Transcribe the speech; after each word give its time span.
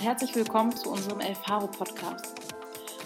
herzlich 0.00 0.34
willkommen 0.34 0.74
zu 0.74 0.90
unserem 0.90 1.20
Elfaro 1.20 1.66
Podcast. 1.66 2.34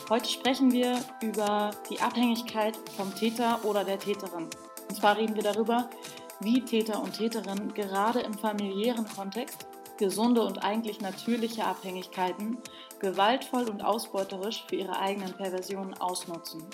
Heute 0.08 0.28
sprechen 0.28 0.70
wir 0.70 1.00
über 1.20 1.72
die 1.90 2.00
Abhängigkeit 2.00 2.78
vom 2.96 3.12
Täter 3.12 3.64
oder 3.64 3.82
der 3.82 3.98
Täterin. 3.98 4.48
Und 4.88 4.94
zwar 4.94 5.16
reden 5.16 5.34
wir 5.34 5.42
darüber, 5.42 5.90
wie 6.38 6.64
Täter 6.64 7.02
und 7.02 7.18
Täterinnen 7.18 7.74
gerade 7.74 8.20
im 8.20 8.34
familiären 8.34 9.08
Kontext 9.08 9.66
gesunde 9.98 10.42
und 10.42 10.62
eigentlich 10.62 11.00
natürliche 11.00 11.64
Abhängigkeiten 11.64 12.58
gewaltvoll 13.00 13.68
und 13.68 13.82
ausbeuterisch 13.82 14.64
für 14.68 14.76
ihre 14.76 14.96
eigenen 14.96 15.32
Perversionen 15.32 15.94
ausnutzen. 15.94 16.64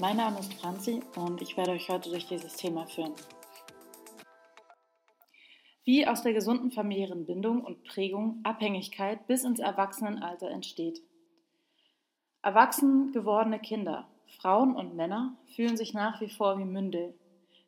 Mein 0.00 0.18
Name 0.18 0.38
ist 0.40 0.52
Franzi 0.52 1.00
und 1.16 1.40
ich 1.40 1.56
werde 1.56 1.70
euch 1.70 1.88
heute 1.88 2.10
durch 2.10 2.26
dieses 2.26 2.56
Thema 2.56 2.86
führen. 2.86 3.14
Wie 5.90 6.06
aus 6.06 6.22
der 6.22 6.32
gesunden 6.32 6.70
familiären 6.70 7.26
Bindung 7.26 7.64
und 7.64 7.82
Prägung 7.82 8.38
Abhängigkeit 8.44 9.26
bis 9.26 9.42
ins 9.42 9.58
Erwachsenenalter 9.58 10.48
entsteht. 10.48 11.02
Erwachsen 12.42 13.10
gewordene 13.10 13.58
Kinder, 13.58 14.06
Frauen 14.38 14.76
und 14.76 14.94
Männer 14.94 15.36
fühlen 15.56 15.76
sich 15.76 15.92
nach 15.92 16.20
wie 16.20 16.28
vor 16.28 16.60
wie 16.60 16.64
Mündel. 16.64 17.12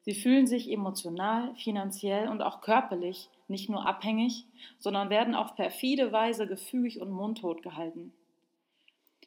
Sie 0.03 0.15
fühlen 0.15 0.47
sich 0.47 0.71
emotional, 0.71 1.53
finanziell 1.57 2.29
und 2.29 2.43
auch 2.43 2.61
körperlich 2.61 3.29
nicht 3.49 3.69
nur 3.69 3.89
abhängig, 3.89 4.47
sondern 4.79 5.11
werden 5.11 5.35
auf 5.35 5.57
perfide 5.57 6.13
Weise 6.13 6.47
gefügig 6.47 7.01
und 7.01 7.11
mundtot 7.11 7.61
gehalten. 7.61 8.13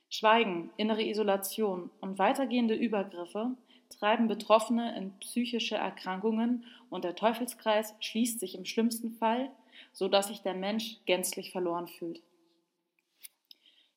Schweigen, 0.07 0.69
innere 0.77 1.03
Isolation 1.03 1.89
und 1.99 2.17
weitergehende 2.17 2.75
Übergriffe 2.75 3.57
treiben 3.99 4.27
Betroffene 4.27 4.95
in 4.97 5.11
psychische 5.19 5.75
Erkrankungen 5.75 6.65
und 6.89 7.03
der 7.03 7.15
Teufelskreis 7.15 7.95
schließt 7.99 8.39
sich 8.39 8.55
im 8.55 8.65
schlimmsten 8.65 9.11
Fall, 9.11 9.49
so 9.93 10.07
dass 10.07 10.27
sich 10.27 10.41
der 10.41 10.53
Mensch 10.53 10.97
gänzlich 11.05 11.51
verloren 11.51 11.87
fühlt. 11.87 12.21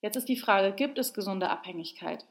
Jetzt 0.00 0.16
ist 0.16 0.28
die 0.28 0.36
Frage, 0.36 0.74
gibt 0.74 0.98
es 0.98 1.14
gesunde 1.14 1.50
Abhängigkeit? 1.50 2.24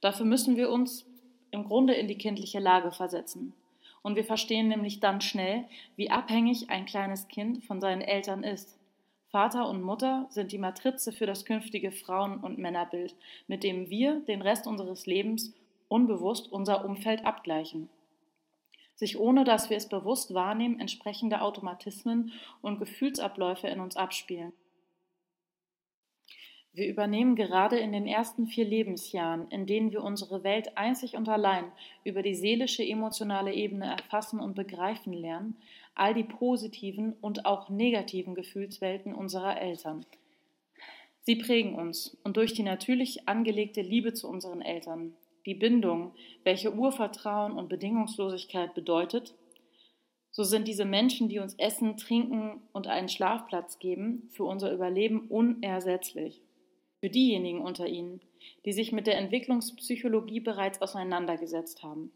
Dafür 0.00 0.26
müssen 0.26 0.56
wir 0.56 0.70
uns 0.70 1.06
im 1.50 1.64
Grunde 1.64 1.94
in 1.94 2.08
die 2.08 2.18
kindliche 2.18 2.58
Lage 2.58 2.92
versetzen. 2.92 3.54
Und 4.02 4.16
wir 4.16 4.24
verstehen 4.24 4.68
nämlich 4.68 5.00
dann 5.00 5.22
schnell, 5.22 5.64
wie 5.96 6.10
abhängig 6.10 6.68
ein 6.68 6.84
kleines 6.84 7.28
Kind 7.28 7.64
von 7.64 7.80
seinen 7.80 8.02
Eltern 8.02 8.44
ist. 8.44 8.78
Vater 9.30 9.68
und 9.68 9.82
Mutter 9.82 10.26
sind 10.28 10.52
die 10.52 10.58
Matrize 10.58 11.10
für 11.10 11.26
das 11.26 11.44
künftige 11.44 11.90
Frauen- 11.90 12.38
und 12.38 12.58
Männerbild, 12.58 13.16
mit 13.48 13.64
dem 13.64 13.88
wir 13.88 14.20
den 14.20 14.42
Rest 14.42 14.66
unseres 14.66 15.06
Lebens 15.06 15.54
unbewusst 15.88 16.50
unser 16.50 16.84
Umfeld 16.84 17.24
abgleichen. 17.24 17.88
Sich 18.94 19.18
ohne 19.18 19.44
dass 19.44 19.70
wir 19.70 19.76
es 19.76 19.88
bewusst 19.88 20.34
wahrnehmen, 20.34 20.80
entsprechende 20.80 21.40
Automatismen 21.40 22.32
und 22.62 22.78
Gefühlsabläufe 22.78 23.66
in 23.68 23.80
uns 23.80 23.96
abspielen. 23.96 24.52
Wir 26.74 26.88
übernehmen 26.88 27.36
gerade 27.36 27.78
in 27.78 27.92
den 27.92 28.06
ersten 28.06 28.48
vier 28.48 28.64
Lebensjahren, 28.64 29.48
in 29.50 29.64
denen 29.64 29.92
wir 29.92 30.02
unsere 30.02 30.42
Welt 30.42 30.76
einzig 30.76 31.16
und 31.16 31.28
allein 31.28 31.70
über 32.02 32.20
die 32.20 32.34
seelische, 32.34 32.82
emotionale 32.82 33.54
Ebene 33.54 33.86
erfassen 33.86 34.40
und 34.40 34.56
begreifen 34.56 35.12
lernen, 35.12 35.56
all 35.94 36.14
die 36.14 36.24
positiven 36.24 37.12
und 37.20 37.46
auch 37.46 37.68
negativen 37.68 38.34
Gefühlswelten 38.34 39.14
unserer 39.14 39.60
Eltern. 39.60 40.04
Sie 41.20 41.36
prägen 41.36 41.76
uns 41.76 42.16
und 42.24 42.36
durch 42.36 42.54
die 42.54 42.64
natürlich 42.64 43.28
angelegte 43.28 43.80
Liebe 43.80 44.12
zu 44.12 44.28
unseren 44.28 44.60
Eltern, 44.60 45.14
die 45.46 45.54
Bindung, 45.54 46.12
welche 46.42 46.74
Urvertrauen 46.74 47.52
und 47.52 47.68
Bedingungslosigkeit 47.68 48.74
bedeutet, 48.74 49.34
so 50.30 50.42
sind 50.42 50.66
diese 50.66 50.84
Menschen, 50.84 51.28
die 51.28 51.38
uns 51.38 51.54
Essen, 51.54 51.96
Trinken 51.96 52.60
und 52.72 52.88
einen 52.88 53.08
Schlafplatz 53.08 53.78
geben, 53.78 54.28
für 54.32 54.44
unser 54.44 54.72
Überleben 54.72 55.28
unersetzlich. 55.28 56.42
Für 56.98 57.08
diejenigen 57.08 57.60
unter 57.60 57.86
Ihnen, 57.86 58.20
die 58.64 58.72
sich 58.72 58.90
mit 58.90 59.06
der 59.06 59.16
Entwicklungspsychologie 59.18 60.40
bereits 60.40 60.82
auseinandergesetzt 60.82 61.84
haben. 61.84 62.10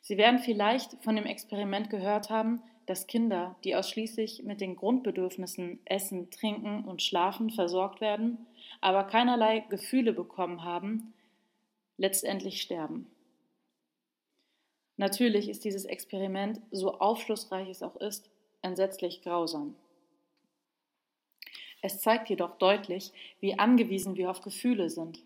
Sie 0.00 0.16
werden 0.16 0.38
vielleicht 0.38 0.92
von 1.04 1.16
dem 1.16 1.26
Experiment 1.26 1.90
gehört 1.90 2.30
haben, 2.30 2.62
dass 2.86 3.06
Kinder, 3.06 3.56
die 3.64 3.76
ausschließlich 3.76 4.44
mit 4.44 4.62
den 4.62 4.74
Grundbedürfnissen 4.74 5.80
Essen, 5.84 6.30
Trinken 6.30 6.84
und 6.84 7.02
Schlafen 7.02 7.50
versorgt 7.50 8.00
werden, 8.00 8.46
aber 8.80 9.04
keinerlei 9.04 9.60
Gefühle 9.68 10.14
bekommen 10.14 10.64
haben, 10.64 11.12
letztendlich 11.98 12.62
sterben. 12.62 13.06
Natürlich 14.96 15.48
ist 15.48 15.64
dieses 15.64 15.84
Experiment, 15.84 16.60
so 16.70 16.98
aufschlussreich 16.98 17.68
es 17.68 17.82
auch 17.82 17.96
ist, 17.96 18.30
entsetzlich 18.62 19.22
grausam. 19.22 19.76
Es 21.82 22.00
zeigt 22.00 22.30
jedoch 22.30 22.56
deutlich, 22.56 23.12
wie 23.40 23.58
angewiesen 23.58 24.16
wir 24.16 24.30
auf 24.30 24.40
Gefühle 24.40 24.90
sind 24.90 25.22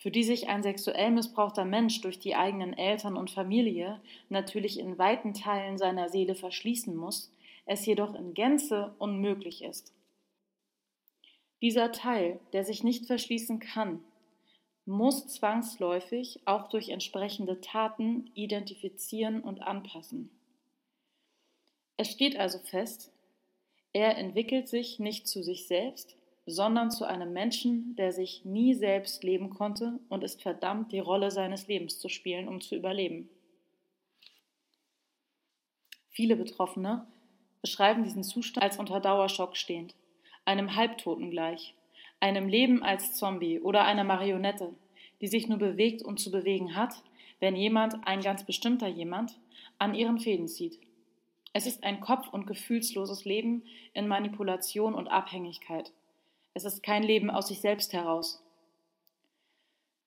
für 0.00 0.10
die 0.10 0.24
sich 0.24 0.48
ein 0.48 0.62
sexuell 0.62 1.10
missbrauchter 1.10 1.66
Mensch 1.66 2.00
durch 2.00 2.18
die 2.18 2.34
eigenen 2.34 2.76
Eltern 2.76 3.16
und 3.18 3.30
Familie 3.30 4.00
natürlich 4.30 4.78
in 4.78 4.98
weiten 4.98 5.34
Teilen 5.34 5.76
seiner 5.76 6.08
Seele 6.08 6.34
verschließen 6.34 6.96
muss, 6.96 7.30
es 7.66 7.84
jedoch 7.84 8.14
in 8.14 8.32
Gänze 8.32 8.94
unmöglich 8.98 9.62
ist. 9.62 9.92
Dieser 11.60 11.92
Teil, 11.92 12.40
der 12.54 12.64
sich 12.64 12.82
nicht 12.82 13.06
verschließen 13.06 13.60
kann, 13.60 14.02
muss 14.90 15.28
zwangsläufig 15.28 16.40
auch 16.46 16.68
durch 16.68 16.88
entsprechende 16.88 17.60
Taten 17.60 18.30
identifizieren 18.34 19.40
und 19.40 19.62
anpassen. 19.62 20.30
Es 21.96 22.10
steht 22.10 22.36
also 22.36 22.58
fest, 22.58 23.12
er 23.92 24.18
entwickelt 24.18 24.68
sich 24.68 24.98
nicht 24.98 25.28
zu 25.28 25.42
sich 25.42 25.66
selbst, 25.68 26.16
sondern 26.44 26.90
zu 26.90 27.04
einem 27.04 27.32
Menschen, 27.32 27.94
der 27.94 28.12
sich 28.12 28.44
nie 28.44 28.74
selbst 28.74 29.22
leben 29.22 29.50
konnte 29.50 30.00
und 30.08 30.24
ist 30.24 30.42
verdammt, 30.42 30.90
die 30.90 30.98
Rolle 30.98 31.30
seines 31.30 31.68
Lebens 31.68 32.00
zu 32.00 32.08
spielen, 32.08 32.48
um 32.48 32.60
zu 32.60 32.74
überleben. 32.74 33.28
Viele 36.08 36.34
Betroffene 36.34 37.06
beschreiben 37.62 38.02
diesen 38.02 38.24
Zustand 38.24 38.64
als 38.64 38.78
unter 38.78 38.98
Dauerschock 38.98 39.56
stehend, 39.56 39.94
einem 40.44 40.74
Halbtoten 40.74 41.30
gleich, 41.30 41.74
einem 42.18 42.48
Leben 42.48 42.82
als 42.82 43.14
Zombie 43.14 43.60
oder 43.60 43.84
einer 43.84 44.04
Marionette, 44.04 44.74
die 45.20 45.28
sich 45.28 45.48
nur 45.48 45.58
bewegt 45.58 46.02
und 46.02 46.18
zu 46.18 46.30
bewegen 46.30 46.74
hat, 46.74 47.02
wenn 47.40 47.56
jemand, 47.56 48.06
ein 48.06 48.20
ganz 48.20 48.44
bestimmter 48.44 48.88
jemand, 48.88 49.38
an 49.78 49.94
ihren 49.94 50.18
Fäden 50.18 50.48
zieht. 50.48 50.78
Es 51.52 51.66
ist 51.66 51.82
ein 51.82 52.00
kopf- 52.00 52.28
und 52.32 52.46
gefühlsloses 52.46 53.24
Leben 53.24 53.64
in 53.92 54.06
Manipulation 54.06 54.94
und 54.94 55.08
Abhängigkeit. 55.08 55.92
Es 56.54 56.64
ist 56.64 56.82
kein 56.82 57.02
Leben 57.02 57.30
aus 57.30 57.48
sich 57.48 57.60
selbst 57.60 57.92
heraus. 57.92 58.42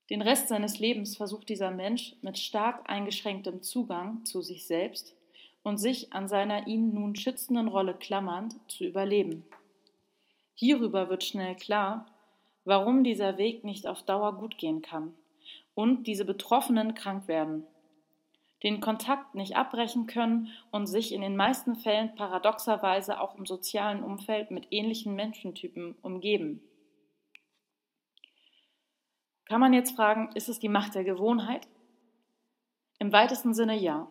Den 0.09 0.22
Rest 0.22 0.50
seines 0.50 0.79
Lebens 0.79 1.18
versucht 1.18 1.50
dieser 1.50 1.72
Mensch 1.72 2.16
mit 2.22 2.38
stark 2.38 2.90
eingeschränktem 2.90 3.62
Zugang 3.62 4.25
zu 4.25 4.41
sich 4.41 4.66
selbst 4.66 5.16
und 5.63 5.78
sich 5.78 6.13
an 6.13 6.28
seiner 6.28 6.68
ihn 6.68 6.94
nun 6.94 7.16
schützenden 7.16 7.68
Rolle 7.68 7.94
klammernd 7.94 8.56
zu 8.68 8.84
überleben. 8.84 9.46
Hierüber 10.56 11.09
wird 11.09 11.23
schnell 11.23 11.56
klar, 11.56 12.06
warum 12.66 13.03
dieser 13.03 13.38
Weg 13.38 13.63
nicht 13.63 13.88
auf 13.88 14.03
Dauer 14.03 14.35
gut 14.35 14.57
gehen 14.57 14.81
kann 14.81 15.13
und 15.74 16.07
diese 16.07 16.25
Betroffenen 16.25 16.94
krank 16.94 17.28
werden 17.28 17.66
den 18.63 18.79
Kontakt 18.79 19.35
nicht 19.35 19.57
abbrechen 19.57 20.07
können 20.07 20.47
und 20.72 20.88
sich 20.88 21.13
in 21.13 21.22
den 21.22 21.35
meisten 21.35 21.75
Fällen 21.75 22.16
paradoxerweise 22.16 23.19
auch 23.19 23.35
im 23.38 23.46
sozialen 23.46 24.02
Umfeld 24.02 24.52
mit 24.52 24.68
ähnlichen 24.72 25.16
Menschentypen 25.16 25.96
umgeben. 26.02 26.62
Kann 29.46 29.59
man 29.59 29.73
jetzt 29.73 29.96
fragen, 29.96 30.29
ist 30.34 30.47
es 30.47 30.59
die 30.59 30.69
Macht 30.69 30.96
der 30.96 31.03
Gewohnheit? 31.03 31.67
Im 32.99 33.11
weitesten 33.11 33.53
Sinne 33.53 33.78
ja. 33.78 34.08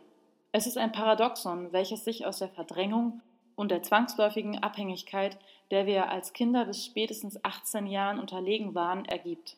Es 0.53 0.67
ist 0.67 0.77
ein 0.77 0.93
Paradoxon, 0.93 1.73
welches 1.73 2.05
sich 2.05 2.27
aus 2.27 2.39
der 2.39 2.51
Verdrängung 2.51 3.23
und 3.57 3.71
der 3.71 3.83
zwangsläufigen 3.83 4.63
Abhängigkeit, 4.63 5.39
der 5.71 5.87
wir 5.87 6.11
als 6.11 6.33
Kinder 6.33 6.65
bis 6.65 6.85
spätestens 6.85 7.43
18 7.45 7.87
Jahren 7.87 8.19
unterlegen 8.19 8.75
waren, 8.75 9.05
ergibt. 9.05 9.57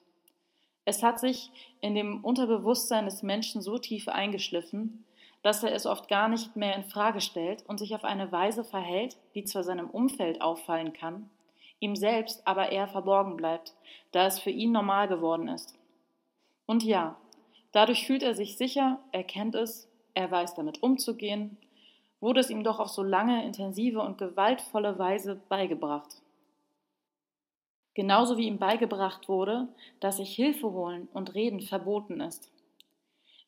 Es 0.85 1.02
hat 1.02 1.19
sich 1.19 1.50
in 1.81 1.94
dem 1.94 2.23
Unterbewusstsein 2.23 3.06
des 3.06 3.23
Menschen 3.23 3.62
so 3.62 3.79
tief 3.79 4.08
eingeschliffen, 4.08 5.05
dass 5.43 5.62
er 5.62 5.73
es 5.73 5.87
oft 5.87 6.08
gar 6.08 6.29
nicht 6.29 6.56
mehr 6.56 6.75
in 6.75 6.85
Frage 6.85 7.20
stellt 7.20 7.64
und 7.67 7.79
sich 7.79 7.94
auf 7.94 8.05
eine 8.05 8.32
Weise 8.32 8.64
verhält, 8.64 9.17
die 9.35 9.44
zwar 9.44 9.62
seinem 9.62 9.91
Umfeld 9.91 10.41
auffallen 10.41 10.93
kann, 10.93 11.29
ihm 11.81 11.96
selbst 11.96 12.46
aber 12.46 12.73
eher 12.73 12.88
verborgen 12.88 13.37
bleibt, 13.37 13.75
da 14.12 14.26
es 14.26 14.38
für 14.38 14.50
ihn 14.50 14.73
normal 14.73 15.08
geworden 15.08 15.49
ist. 15.49 15.75
Und 16.67 16.82
ja, 16.82 17.17
dadurch 17.73 18.06
fühlt 18.06 18.23
er 18.23 18.35
sich 18.35 18.56
sicher, 18.56 19.00
er 19.12 19.25
kennt 19.25 19.55
es, 19.55 19.88
er 20.14 20.31
weiß 20.31 20.55
damit 20.55 20.82
umzugehen, 20.82 21.58
wurde 22.24 22.40
es 22.40 22.50
ihm 22.50 22.64
doch 22.64 22.80
auf 22.80 22.88
so 22.88 23.04
lange, 23.04 23.44
intensive 23.44 24.00
und 24.00 24.18
gewaltvolle 24.18 24.98
Weise 24.98 25.40
beigebracht 25.48 26.20
genauso 27.94 28.36
wie 28.36 28.46
ihm 28.46 28.58
beigebracht 28.58 29.28
wurde, 29.28 29.68
dass 30.00 30.18
sich 30.18 30.34
Hilfe 30.34 30.70
holen 30.72 31.08
und 31.14 31.34
reden 31.34 31.60
verboten 31.60 32.20
ist. 32.20 32.50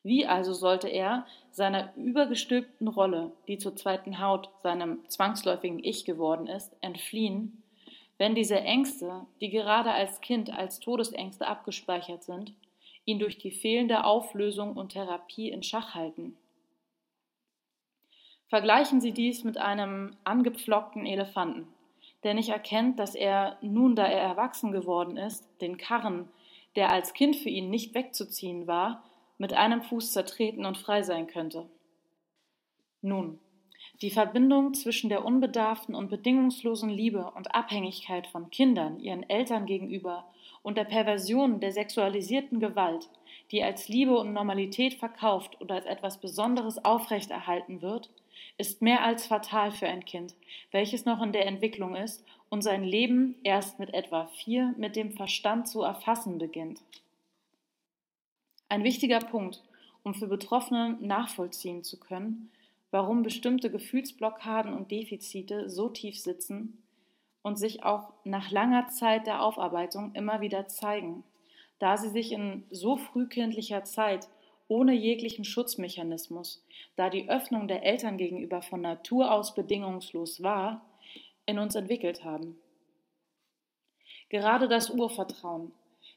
Wie 0.03 0.25
also 0.25 0.53
sollte 0.53 0.87
er 0.87 1.25
seiner 1.51 1.93
übergestülpten 1.97 2.87
Rolle, 2.87 3.31
die 3.47 3.57
zur 3.57 3.75
zweiten 3.75 4.21
Haut, 4.21 4.49
seinem 4.63 4.99
zwangsläufigen 5.09 5.83
Ich 5.83 6.05
geworden 6.05 6.47
ist, 6.47 6.71
entfliehen, 6.81 7.61
wenn 8.17 8.33
diese 8.33 8.59
Ängste, 8.59 9.25
die 9.41 9.49
gerade 9.49 9.91
als 9.91 10.21
Kind 10.21 10.51
als 10.51 10.79
Todesängste 10.79 11.45
abgespeichert 11.45 12.23
sind, 12.23 12.53
ihn 13.05 13.19
durch 13.19 13.37
die 13.37 13.51
fehlende 13.51 14.05
Auflösung 14.05 14.75
und 14.75 14.93
Therapie 14.93 15.49
in 15.49 15.61
Schach 15.61 15.93
halten. 15.93 16.37
Vergleichen 18.49 19.01
Sie 19.01 19.11
dies 19.11 19.43
mit 19.43 19.57
einem 19.57 20.15
angepflockten 20.23 21.05
Elefanten, 21.05 21.67
der 22.23 22.33
nicht 22.33 22.49
erkennt, 22.49 22.97
dass 22.97 23.13
er, 23.13 23.57
nun 23.61 23.95
da 23.95 24.05
er 24.05 24.21
erwachsen 24.21 24.71
geworden 24.71 25.17
ist, 25.17 25.45
den 25.59 25.77
Karren, 25.77 26.29
der 26.77 26.91
als 26.91 27.13
Kind 27.13 27.35
für 27.35 27.49
ihn 27.49 27.69
nicht 27.69 27.93
wegzuziehen 27.93 28.65
war, 28.65 29.03
mit 29.37 29.53
einem 29.53 29.81
Fuß 29.81 30.13
zertreten 30.13 30.65
und 30.65 30.77
frei 30.77 31.03
sein 31.03 31.27
könnte. 31.27 31.69
Nun, 33.01 33.39
die 34.01 34.11
Verbindung 34.11 34.73
zwischen 34.73 35.09
der 35.09 35.25
unbedarften 35.25 35.93
und 35.95 36.09
bedingungslosen 36.09 36.89
Liebe 36.89 37.31
und 37.35 37.53
Abhängigkeit 37.53 38.27
von 38.27 38.49
Kindern 38.49 38.99
ihren 38.99 39.27
Eltern 39.29 39.65
gegenüber 39.65 40.25
und 40.61 40.77
der 40.77 40.83
Perversion 40.85 41.59
der 41.59 41.71
sexualisierten 41.71 42.59
Gewalt, 42.59 43.09
die 43.51 43.63
als 43.63 43.87
Liebe 43.87 44.17
und 44.17 44.33
Normalität 44.33 44.93
verkauft 44.93 45.59
oder 45.61 45.75
als 45.75 45.85
etwas 45.85 46.19
Besonderes 46.19 46.83
aufrechterhalten 46.83 47.81
wird, 47.81 48.09
ist 48.57 48.81
mehr 48.81 49.03
als 49.03 49.27
fatal 49.27 49.71
für 49.71 49.87
ein 49.87 50.05
Kind, 50.05 50.35
welches 50.71 51.05
noch 51.05 51.21
in 51.21 51.31
der 51.31 51.45
Entwicklung 51.45 51.95
ist 51.95 52.25
und 52.49 52.63
sein 52.63 52.83
Leben 52.83 53.35
erst 53.43 53.79
mit 53.79 53.93
etwa 53.93 54.27
vier 54.27 54.73
mit 54.77 54.95
dem 54.95 55.11
Verstand 55.11 55.67
zu 55.67 55.81
erfassen 55.81 56.37
beginnt. 56.37 56.81
Ein 58.69 58.83
wichtiger 58.83 59.19
Punkt, 59.19 59.63
um 60.03 60.13
für 60.13 60.27
Betroffene 60.27 60.97
nachvollziehen 60.99 61.83
zu 61.83 61.99
können, 61.99 62.51
warum 62.91 63.23
bestimmte 63.23 63.69
Gefühlsblockaden 63.69 64.73
und 64.73 64.91
Defizite 64.91 65.69
so 65.69 65.89
tief 65.89 66.19
sitzen 66.19 66.81
und 67.43 67.57
sich 67.57 67.83
auch 67.83 68.13
nach 68.23 68.51
langer 68.51 68.87
Zeit 68.87 69.27
der 69.27 69.41
Aufarbeitung 69.41 70.13
immer 70.15 70.41
wieder 70.41 70.67
zeigen, 70.67 71.23
da 71.79 71.97
sie 71.97 72.09
sich 72.09 72.31
in 72.31 72.63
so 72.71 72.97
frühkindlicher 72.97 73.83
Zeit 73.83 74.27
ohne 74.67 74.93
jeglichen 74.93 75.45
Schutzmechanismus, 75.45 76.63
da 76.95 77.09
die 77.09 77.29
Öffnung 77.29 77.67
der 77.67 77.83
Eltern 77.83 78.17
gegenüber 78.17 78.61
von 78.61 78.81
Natur 78.81 79.31
aus 79.31 79.55
bedingungslos 79.55 80.43
war, 80.43 80.85
in 81.45 81.59
uns 81.59 81.75
entwickelt 81.75 82.23
haben. 82.23 82.59
Gerade 84.29 84.67
das 84.67 84.89
Urvertrauen, 84.89 85.71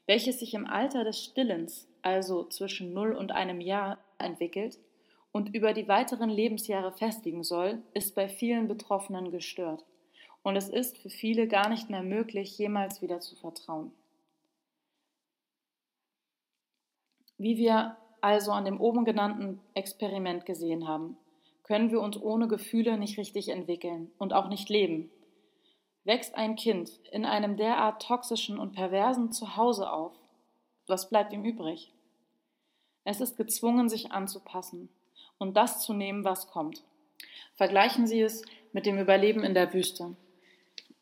welches 0.05 0.39
sich 0.39 0.53
im 0.53 0.67
Alter 0.67 1.03
des 1.03 1.23
Stillens, 1.23 1.87
also 2.01 2.43
zwischen 2.43 2.93
null 2.93 3.13
und 3.13 3.31
einem 3.31 3.61
Jahr, 3.61 3.99
entwickelt, 4.17 4.77
und 5.31 5.55
über 5.55 5.73
die 5.73 5.87
weiteren 5.87 6.29
Lebensjahre 6.29 6.91
festigen 6.91 7.43
soll, 7.43 7.81
ist 7.93 8.15
bei 8.15 8.27
vielen 8.27 8.67
Betroffenen 8.67 9.31
gestört. 9.31 9.85
Und 10.43 10.57
es 10.57 10.67
ist 10.67 10.97
für 10.97 11.09
viele 11.09 11.47
gar 11.47 11.69
nicht 11.69 11.89
mehr 11.89 12.03
möglich, 12.03 12.57
jemals 12.57 13.01
wieder 13.01 13.21
zu 13.21 13.35
vertrauen. 13.37 13.93
Wie 17.37 17.57
wir 17.57 17.95
also 18.21 18.51
an 18.51 18.65
dem 18.65 18.79
oben 18.79 19.03
genannten 19.03 19.59
Experiment 19.73 20.45
gesehen 20.45 20.87
haben, 20.87 21.17
können 21.63 21.91
wir 21.91 22.01
uns 22.01 22.17
ohne 22.17 22.47
Gefühle 22.47 22.97
nicht 22.97 23.17
richtig 23.17 23.49
entwickeln 23.49 24.11
und 24.17 24.33
auch 24.33 24.47
nicht 24.47 24.69
leben. 24.69 25.09
Wächst 26.03 26.35
ein 26.35 26.55
Kind 26.55 26.91
in 27.11 27.25
einem 27.25 27.57
derart 27.57 28.01
toxischen 28.01 28.59
und 28.59 28.73
perversen 28.73 29.31
Zuhause 29.31 29.91
auf, 29.91 30.13
was 30.87 31.09
bleibt 31.09 31.33
ihm 31.33 31.45
übrig? 31.45 31.91
Es 33.03 33.21
ist 33.21 33.37
gezwungen, 33.37 33.89
sich 33.89 34.11
anzupassen, 34.11 34.89
und 35.37 35.57
das 35.57 35.81
zu 35.81 35.93
nehmen, 35.93 36.23
was 36.23 36.47
kommt. 36.47 36.83
Vergleichen 37.55 38.07
Sie 38.07 38.21
es 38.21 38.43
mit 38.73 38.85
dem 38.85 38.99
Überleben 38.99 39.43
in 39.43 39.53
der 39.53 39.73
Wüste. 39.73 40.15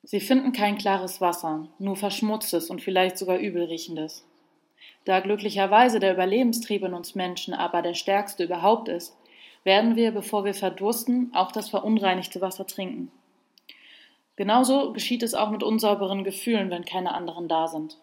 Sie 0.03 0.19
finden 0.19 0.53
kein 0.53 0.77
klares 0.77 1.19
Wasser, 1.19 1.67
nur 1.77 1.95
verschmutztes 1.95 2.69
und 2.69 2.81
vielleicht 2.81 3.17
sogar 3.17 3.37
übelriechendes. 3.37 4.25
Da 5.05 5.19
glücklicherweise 5.19 5.99
der 5.99 6.13
Überlebenstrieb 6.13 6.83
in 6.83 6.93
uns 6.93 7.15
Menschen 7.15 7.53
aber 7.53 7.81
der 7.81 7.93
stärkste 7.93 8.43
überhaupt 8.43 8.87
ist, 8.89 9.17
werden 9.63 9.95
wir, 9.95 10.11
bevor 10.11 10.45
wir 10.45 10.53
verdursten, 10.53 11.31
auch 11.33 11.51
das 11.51 11.69
verunreinigte 11.69 12.41
Wasser 12.41 12.65
trinken. 12.65 13.11
Genauso 14.35 14.93
geschieht 14.93 15.23
es 15.23 15.33
auch 15.33 15.49
mit 15.49 15.63
unsauberen 15.63 16.23
Gefühlen, 16.23 16.69
wenn 16.69 16.85
keine 16.85 17.13
anderen 17.13 17.47
da 17.47 17.67
sind. 17.67 17.97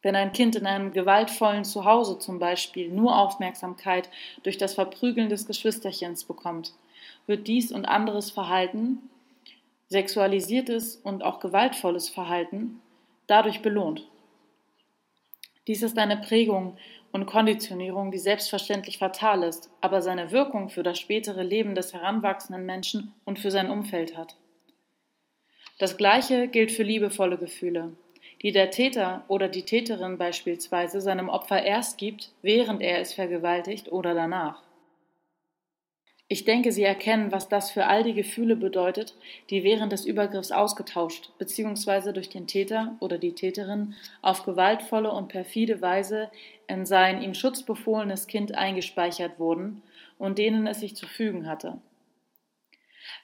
Wenn 0.00 0.16
ein 0.16 0.32
Kind 0.32 0.56
in 0.56 0.66
einem 0.66 0.92
gewaltvollen 0.92 1.64
Zuhause 1.64 2.18
zum 2.18 2.38
Beispiel 2.38 2.88
nur 2.88 3.18
Aufmerksamkeit 3.18 4.08
durch 4.42 4.56
das 4.56 4.74
Verprügeln 4.74 5.28
des 5.28 5.46
Geschwisterchens 5.46 6.24
bekommt, 6.24 6.72
wird 7.26 7.46
dies 7.46 7.72
und 7.72 7.84
anderes 7.84 8.30
Verhalten, 8.30 9.10
sexualisiertes 9.88 10.96
und 10.96 11.24
auch 11.24 11.40
gewaltvolles 11.40 12.08
Verhalten, 12.08 12.80
dadurch 13.26 13.60
belohnt. 13.60 14.06
Dies 15.68 15.82
ist 15.82 15.96
eine 15.98 16.16
Prägung 16.16 16.76
und 17.12 17.26
Konditionierung, 17.26 18.10
die 18.10 18.18
selbstverständlich 18.18 18.98
fatal 18.98 19.44
ist, 19.44 19.70
aber 19.80 20.02
seine 20.02 20.32
Wirkung 20.32 20.68
für 20.68 20.82
das 20.82 20.98
spätere 20.98 21.44
Leben 21.44 21.76
des 21.76 21.94
heranwachsenden 21.94 22.66
Menschen 22.66 23.14
und 23.24 23.38
für 23.38 23.52
sein 23.52 23.70
Umfeld 23.70 24.16
hat. 24.16 24.36
Das 25.78 25.96
Gleiche 25.96 26.48
gilt 26.48 26.72
für 26.72 26.82
liebevolle 26.82 27.38
Gefühle 27.38 27.92
die 28.42 28.52
der 28.52 28.70
Täter 28.70 29.24
oder 29.28 29.48
die 29.48 29.64
Täterin 29.64 30.18
beispielsweise 30.18 31.00
seinem 31.00 31.28
Opfer 31.28 31.62
erst 31.62 31.98
gibt, 31.98 32.32
während 32.42 32.82
er 32.82 33.00
es 33.00 33.12
vergewaltigt 33.12 33.90
oder 33.90 34.14
danach. 34.14 34.62
Ich 36.30 36.44
denke, 36.44 36.72
Sie 36.72 36.82
erkennen, 36.82 37.32
was 37.32 37.48
das 37.48 37.70
für 37.70 37.86
all 37.86 38.02
die 38.02 38.12
Gefühle 38.12 38.54
bedeutet, 38.54 39.14
die 39.48 39.64
während 39.64 39.92
des 39.92 40.04
Übergriffs 40.04 40.52
ausgetauscht 40.52 41.30
bzw. 41.38 42.12
durch 42.12 42.28
den 42.28 42.46
Täter 42.46 42.96
oder 43.00 43.16
die 43.16 43.32
Täterin 43.32 43.94
auf 44.20 44.44
gewaltvolle 44.44 45.10
und 45.10 45.28
perfide 45.28 45.80
Weise 45.80 46.30
in 46.66 46.84
sein 46.84 47.22
ihm 47.22 47.32
schutzbefohlenes 47.32 48.26
Kind 48.26 48.54
eingespeichert 48.54 49.38
wurden 49.38 49.82
und 50.18 50.36
denen 50.36 50.66
es 50.66 50.80
sich 50.80 50.94
zu 50.94 51.06
fügen 51.06 51.48
hatte. 51.48 51.78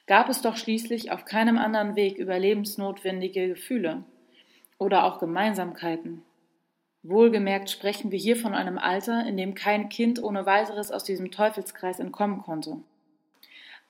Gab 0.07 0.29
es 0.29 0.41
doch 0.41 0.57
schließlich 0.57 1.11
auf 1.11 1.25
keinem 1.25 1.59
anderen 1.59 1.95
Weg 1.95 2.17
überlebensnotwendige 2.17 3.49
Gefühle, 3.49 4.03
oder 4.77 5.05
auch 5.05 5.19
Gemeinsamkeiten. 5.19 6.23
Wohlgemerkt 7.03 7.69
sprechen 7.69 8.11
wir 8.11 8.19
hier 8.19 8.35
von 8.35 8.53
einem 8.53 8.77
Alter, 8.77 9.25
in 9.27 9.37
dem 9.37 9.53
kein 9.53 9.89
Kind 9.89 10.21
ohne 10.21 10.45
weiteres 10.45 10.91
aus 10.91 11.03
diesem 11.03 11.31
Teufelskreis 11.31 11.99
entkommen 11.99 12.41
konnte. 12.41 12.77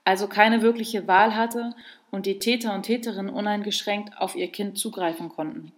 Also 0.05 0.27
keine 0.27 0.61
wirkliche 0.61 1.07
Wahl 1.07 1.35
hatte 1.35 1.75
und 2.11 2.27
die 2.27 2.39
Täter 2.39 2.73
und 2.73 2.83
Täterinnen 2.83 3.33
uneingeschränkt 3.33 4.17
auf 4.17 4.35
ihr 4.35 4.51
Kind 4.51 4.77
zugreifen 4.77 5.29
konnten. 5.29 5.73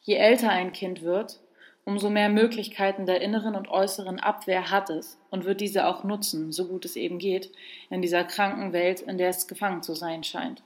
Je 0.00 0.14
älter 0.14 0.48
ein 0.48 0.72
Kind 0.72 1.02
wird, 1.02 1.40
umso 1.84 2.08
mehr 2.08 2.28
Möglichkeiten 2.28 3.04
der 3.04 3.20
inneren 3.20 3.56
und 3.56 3.68
äußeren 3.68 4.20
Abwehr 4.20 4.70
hat 4.70 4.90
es 4.90 5.18
und 5.30 5.44
wird 5.44 5.60
diese 5.60 5.86
auch 5.86 6.04
nutzen, 6.04 6.52
so 6.52 6.68
gut 6.68 6.84
es 6.84 6.94
eben 6.94 7.18
geht, 7.18 7.50
in 7.90 8.00
dieser 8.00 8.24
kranken 8.24 8.72
Welt, 8.72 9.00
in 9.00 9.18
der 9.18 9.30
es 9.30 9.48
gefangen 9.48 9.82
zu 9.82 9.94
sein 9.94 10.22
scheint. 10.22 10.62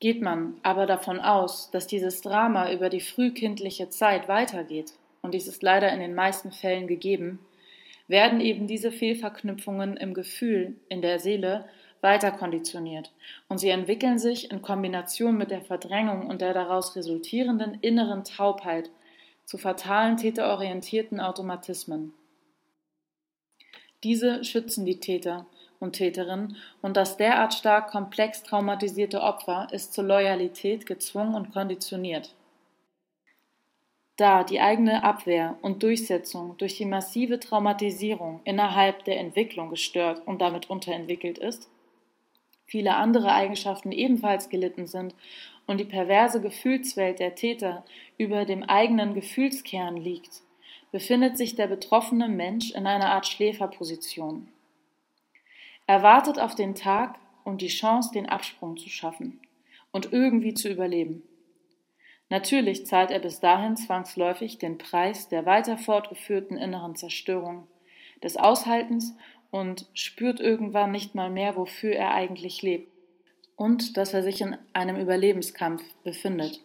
Geht 0.00 0.22
man 0.22 0.60
aber 0.62 0.86
davon 0.86 1.18
aus, 1.18 1.72
dass 1.72 1.88
dieses 1.88 2.20
Drama 2.20 2.70
über 2.70 2.88
die 2.88 3.00
frühkindliche 3.00 3.88
Zeit 3.88 4.28
weitergeht, 4.28 4.92
und 5.22 5.34
dies 5.34 5.48
ist 5.48 5.64
leider 5.64 5.92
in 5.92 5.98
den 5.98 6.14
meisten 6.14 6.52
Fällen 6.52 6.86
gegeben, 6.86 7.40
werden 8.08 8.40
eben 8.40 8.66
diese 8.66 8.90
Fehlverknüpfungen 8.90 9.96
im 9.96 10.14
Gefühl, 10.14 10.76
in 10.88 11.02
der 11.02 11.20
Seele, 11.20 11.66
weiter 12.00 12.30
konditioniert 12.30 13.12
und 13.48 13.58
sie 13.58 13.70
entwickeln 13.70 14.18
sich 14.18 14.50
in 14.50 14.62
Kombination 14.62 15.36
mit 15.36 15.50
der 15.50 15.62
Verdrängung 15.62 16.26
und 16.26 16.40
der 16.40 16.54
daraus 16.54 16.94
resultierenden 16.96 17.74
inneren 17.80 18.24
Taubheit 18.24 18.90
zu 19.44 19.58
fatalen 19.58 20.16
täterorientierten 20.16 21.20
Automatismen. 21.20 22.12
Diese 24.04 24.44
schützen 24.44 24.84
die 24.86 25.00
Täter 25.00 25.46
und 25.80 25.94
Täterin 25.94 26.56
und 26.82 26.96
das 26.96 27.16
derart 27.16 27.54
stark 27.54 27.90
komplex 27.90 28.42
traumatisierte 28.42 29.20
Opfer 29.20 29.66
ist 29.72 29.92
zur 29.92 30.04
Loyalität 30.04 30.86
gezwungen 30.86 31.34
und 31.34 31.52
konditioniert. 31.52 32.34
Da 34.18 34.42
die 34.42 34.60
eigene 34.60 35.04
Abwehr 35.04 35.56
und 35.62 35.84
Durchsetzung 35.84 36.56
durch 36.58 36.76
die 36.76 36.86
massive 36.86 37.38
Traumatisierung 37.38 38.40
innerhalb 38.42 39.04
der 39.04 39.20
Entwicklung 39.20 39.70
gestört 39.70 40.26
und 40.26 40.40
damit 40.40 40.68
unterentwickelt 40.68 41.38
ist, 41.38 41.70
viele 42.66 42.96
andere 42.96 43.32
Eigenschaften 43.32 43.92
ebenfalls 43.92 44.48
gelitten 44.48 44.88
sind 44.88 45.14
und 45.68 45.78
die 45.78 45.84
perverse 45.84 46.40
Gefühlswelt 46.40 47.20
der 47.20 47.36
Täter 47.36 47.84
über 48.16 48.44
dem 48.44 48.64
eigenen 48.64 49.14
Gefühlskern 49.14 49.96
liegt, 49.96 50.42
befindet 50.90 51.38
sich 51.38 51.54
der 51.54 51.68
betroffene 51.68 52.28
Mensch 52.28 52.72
in 52.72 52.88
einer 52.88 53.10
Art 53.10 53.28
Schläferposition. 53.28 54.48
Er 55.86 56.02
wartet 56.02 56.40
auf 56.40 56.56
den 56.56 56.74
Tag 56.74 57.20
und 57.44 57.62
die 57.62 57.68
Chance, 57.68 58.10
den 58.12 58.28
Absprung 58.28 58.78
zu 58.78 58.88
schaffen 58.88 59.38
und 59.92 60.12
irgendwie 60.12 60.54
zu 60.54 60.68
überleben. 60.68 61.22
Natürlich 62.30 62.86
zahlt 62.86 63.10
er 63.10 63.20
bis 63.20 63.40
dahin 63.40 63.76
zwangsläufig 63.76 64.58
den 64.58 64.78
Preis 64.78 65.28
der 65.28 65.46
weiter 65.46 65.78
fortgeführten 65.78 66.56
inneren 66.56 66.94
Zerstörung, 66.94 67.66
des 68.22 68.36
Aushaltens 68.36 69.16
und 69.50 69.86
spürt 69.94 70.40
irgendwann 70.40 70.92
nicht 70.92 71.14
mal 71.14 71.30
mehr, 71.30 71.56
wofür 71.56 71.94
er 71.94 72.12
eigentlich 72.12 72.62
lebt. 72.62 72.92
und 73.58 73.96
dass 73.96 74.14
er 74.14 74.22
sich 74.22 74.40
in 74.40 74.56
einem 74.72 74.96
Überlebenskampf 74.96 75.82
befindet. 76.04 76.60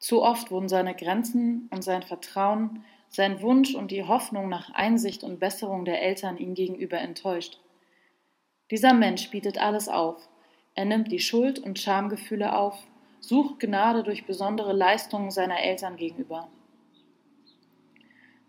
Zu 0.00 0.22
oft 0.22 0.50
wurden 0.50 0.68
seine 0.68 0.94
Grenzen 0.94 1.68
und 1.70 1.82
sein 1.82 2.02
Vertrauen, 2.02 2.84
sein 3.08 3.40
Wunsch 3.40 3.74
und 3.74 3.92
die 3.92 4.02
Hoffnung 4.02 4.48
nach 4.48 4.74
Einsicht 4.74 5.22
und 5.22 5.38
Besserung 5.38 5.84
der 5.84 6.02
Eltern 6.02 6.36
ihm 6.36 6.54
gegenüber 6.54 6.98
enttäuscht. 6.98 7.60
Dieser 8.72 8.92
Mensch 8.92 9.30
bietet 9.30 9.58
alles 9.58 9.88
auf. 9.88 10.16
Er 10.74 10.84
nimmt 10.84 11.12
die 11.12 11.20
Schuld 11.20 11.60
und 11.60 11.78
Schamgefühle 11.78 12.58
auf, 12.58 12.76
sucht 13.20 13.60
Gnade 13.60 14.02
durch 14.02 14.26
besondere 14.26 14.72
Leistungen 14.72 15.30
seiner 15.30 15.60
Eltern 15.60 15.96
gegenüber. 15.96 16.48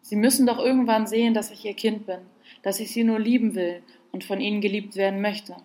Sie 0.02 0.16
müssen 0.16 0.46
doch 0.46 0.60
irgendwann 0.60 1.06
sehen, 1.08 1.34
dass 1.34 1.52
ich 1.52 1.66
ihr 1.66 1.74
Kind 1.74 2.06
bin, 2.06 2.20
dass 2.64 2.80
ich 2.80 2.92
sie 2.92 3.04
nur 3.04 3.20
lieben 3.20 3.56
will 3.56 3.82
und 4.12 4.24
von 4.24 4.40
ihnen 4.40 4.62
geliebt 4.62 4.96
werden 4.96 5.22
möchte, 5.22 5.56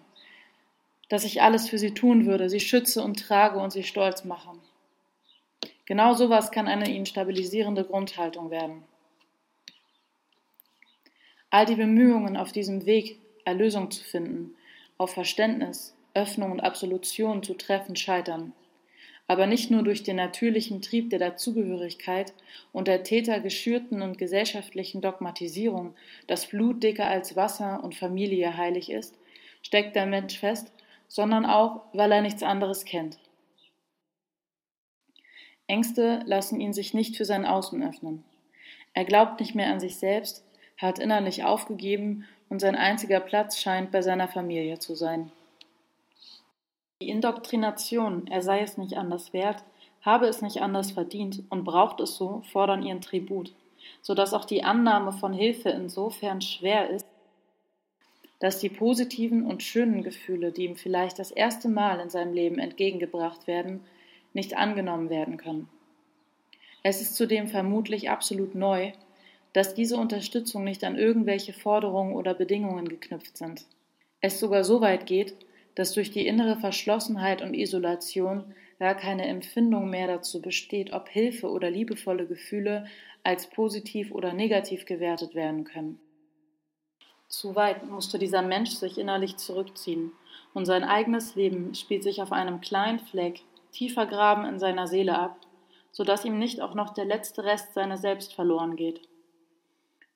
dass 1.08 1.24
ich 1.24 1.42
alles 1.42 1.68
für 1.68 1.78
sie 1.78 1.94
tun 1.94 2.26
würde, 2.26 2.48
sie 2.48 2.60
schütze 2.60 3.02
und 3.02 3.20
trage 3.20 3.58
und 3.58 3.70
sie 3.70 3.84
stolz 3.84 4.24
mache. 4.24 4.50
Genau 5.84 6.14
sowas 6.14 6.50
kann 6.50 6.68
eine 6.68 6.90
ihnen 6.90 7.06
stabilisierende 7.06 7.84
Grundhaltung 7.84 8.50
werden. 8.50 8.82
All 11.50 11.66
die 11.66 11.76
Bemühungen 11.76 12.36
auf 12.36 12.50
diesem 12.50 12.86
Weg, 12.86 13.18
Erlösung 13.44 13.90
zu 13.90 14.02
finden, 14.02 14.54
auf 14.96 15.12
Verständnis, 15.12 15.94
Öffnung 16.14 16.50
und 16.52 16.60
Absolution 16.60 17.42
zu 17.42 17.54
treffen, 17.54 17.94
scheitern. 17.94 18.52
Aber 19.26 19.46
nicht 19.46 19.70
nur 19.70 19.82
durch 19.82 20.02
den 20.02 20.16
natürlichen 20.16 20.82
Trieb 20.82 21.10
der 21.10 21.18
Dazugehörigkeit 21.18 22.34
und 22.72 22.88
der 22.88 23.02
tätergeschürten 23.02 24.02
und 24.02 24.18
gesellschaftlichen 24.18 25.00
Dogmatisierung, 25.00 25.94
dass 26.26 26.48
Blut 26.48 26.82
dicker 26.82 27.06
als 27.06 27.36
Wasser 27.36 27.82
und 27.82 27.94
Familie 27.94 28.56
heilig 28.56 28.90
ist, 28.90 29.16
steckt 29.62 29.96
der 29.96 30.06
Mensch 30.06 30.38
fest, 30.38 30.72
sondern 31.08 31.46
auch, 31.46 31.82
weil 31.92 32.12
er 32.12 32.22
nichts 32.22 32.42
anderes 32.42 32.84
kennt. 32.84 33.18
Ängste 35.66 36.20
lassen 36.26 36.60
ihn 36.60 36.72
sich 36.72 36.92
nicht 36.92 37.16
für 37.16 37.24
sein 37.24 37.46
Außen 37.46 37.82
öffnen. 37.82 38.24
Er 38.94 39.04
glaubt 39.04 39.40
nicht 39.40 39.54
mehr 39.54 39.70
an 39.70 39.80
sich 39.80 39.96
selbst, 39.96 40.44
hat 40.76 40.98
innerlich 40.98 41.44
aufgegeben 41.44 42.26
und 42.48 42.60
sein 42.60 42.74
einziger 42.74 43.20
Platz 43.20 43.58
scheint 43.58 43.90
bei 43.90 44.02
seiner 44.02 44.28
Familie 44.28 44.78
zu 44.78 44.94
sein. 44.94 45.30
Die 47.02 47.08
Indoktrination, 47.08 48.28
er 48.28 48.42
sei 48.42 48.60
es 48.60 48.78
nicht 48.78 48.96
anders 48.96 49.32
wert, 49.32 49.64
habe 50.02 50.28
es 50.28 50.40
nicht 50.40 50.62
anders 50.62 50.92
verdient 50.92 51.42
und 51.48 51.64
braucht 51.64 51.98
es 51.98 52.14
so, 52.14 52.44
fordern 52.52 52.84
ihren 52.84 53.00
Tribut, 53.00 53.52
so 54.02 54.14
dass 54.14 54.32
auch 54.32 54.44
die 54.44 54.62
Annahme 54.62 55.10
von 55.10 55.32
Hilfe 55.32 55.70
insofern 55.70 56.40
schwer 56.40 56.90
ist, 56.90 57.04
dass 58.38 58.60
die 58.60 58.68
positiven 58.68 59.44
und 59.44 59.64
schönen 59.64 60.04
Gefühle, 60.04 60.52
die 60.52 60.64
ihm 60.64 60.76
vielleicht 60.76 61.18
das 61.18 61.32
erste 61.32 61.68
Mal 61.68 61.98
in 61.98 62.08
seinem 62.08 62.34
Leben 62.34 62.60
entgegengebracht 62.60 63.48
werden, 63.48 63.80
nicht 64.32 64.56
angenommen 64.56 65.10
werden 65.10 65.38
können. 65.38 65.68
Es 66.84 67.02
ist 67.02 67.16
zudem 67.16 67.48
vermutlich 67.48 68.10
absolut 68.10 68.54
neu, 68.54 68.92
dass 69.54 69.74
diese 69.74 69.96
Unterstützung 69.96 70.62
nicht 70.62 70.84
an 70.84 70.96
irgendwelche 70.96 71.52
Forderungen 71.52 72.14
oder 72.14 72.32
Bedingungen 72.32 72.86
geknüpft 72.86 73.36
sind. 73.36 73.64
Es 74.20 74.38
sogar 74.38 74.62
so 74.62 74.80
weit 74.80 75.06
geht, 75.06 75.34
dass 75.74 75.92
durch 75.92 76.10
die 76.10 76.26
innere 76.26 76.56
Verschlossenheit 76.56 77.42
und 77.42 77.54
Isolation 77.54 78.54
gar 78.78 78.94
keine 78.94 79.26
Empfindung 79.26 79.90
mehr 79.90 80.06
dazu 80.06 80.42
besteht, 80.42 80.92
ob 80.92 81.08
Hilfe 81.08 81.48
oder 81.48 81.70
liebevolle 81.70 82.26
Gefühle 82.26 82.86
als 83.22 83.48
positiv 83.48 84.10
oder 84.10 84.32
negativ 84.32 84.84
gewertet 84.84 85.34
werden 85.34 85.64
können. 85.64 86.00
Zu 87.28 87.54
weit 87.54 87.88
musste 87.88 88.18
dieser 88.18 88.42
Mensch 88.42 88.70
sich 88.70 88.98
innerlich 88.98 89.36
zurückziehen, 89.36 90.12
und 90.54 90.66
sein 90.66 90.84
eigenes 90.84 91.34
Leben 91.34 91.74
spielt 91.74 92.02
sich 92.02 92.20
auf 92.20 92.30
einem 92.30 92.60
kleinen 92.60 92.98
Fleck 92.98 93.40
tiefer 93.70 94.04
Graben 94.04 94.44
in 94.44 94.58
seiner 94.58 94.86
Seele 94.86 95.18
ab, 95.18 95.38
so 95.92 96.04
dass 96.04 96.24
ihm 96.24 96.38
nicht 96.38 96.60
auch 96.60 96.74
noch 96.74 96.92
der 96.92 97.06
letzte 97.06 97.44
Rest 97.44 97.72
seiner 97.72 97.96
selbst 97.96 98.34
verloren 98.34 98.76
geht. 98.76 99.00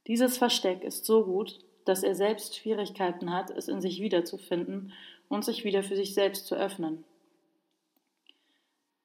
Dieses 0.07 0.37
Versteck 0.37 0.85
ist 0.85 1.07
so 1.07 1.25
gut, 1.25 1.59
dass 1.87 2.03
er 2.03 2.15
selbst 2.15 2.57
Schwierigkeiten 2.57 3.33
hat, 3.33 3.51
es 3.51 3.69
in 3.69 3.81
sich 3.81 4.01
wiederzufinden 4.01 4.93
und 5.29 5.45
sich 5.45 5.65
wieder 5.65 5.83
für 5.83 5.97
sich 5.97 6.15
selbst 6.15 6.47
zu 6.47 6.55
öffnen. 6.55 7.05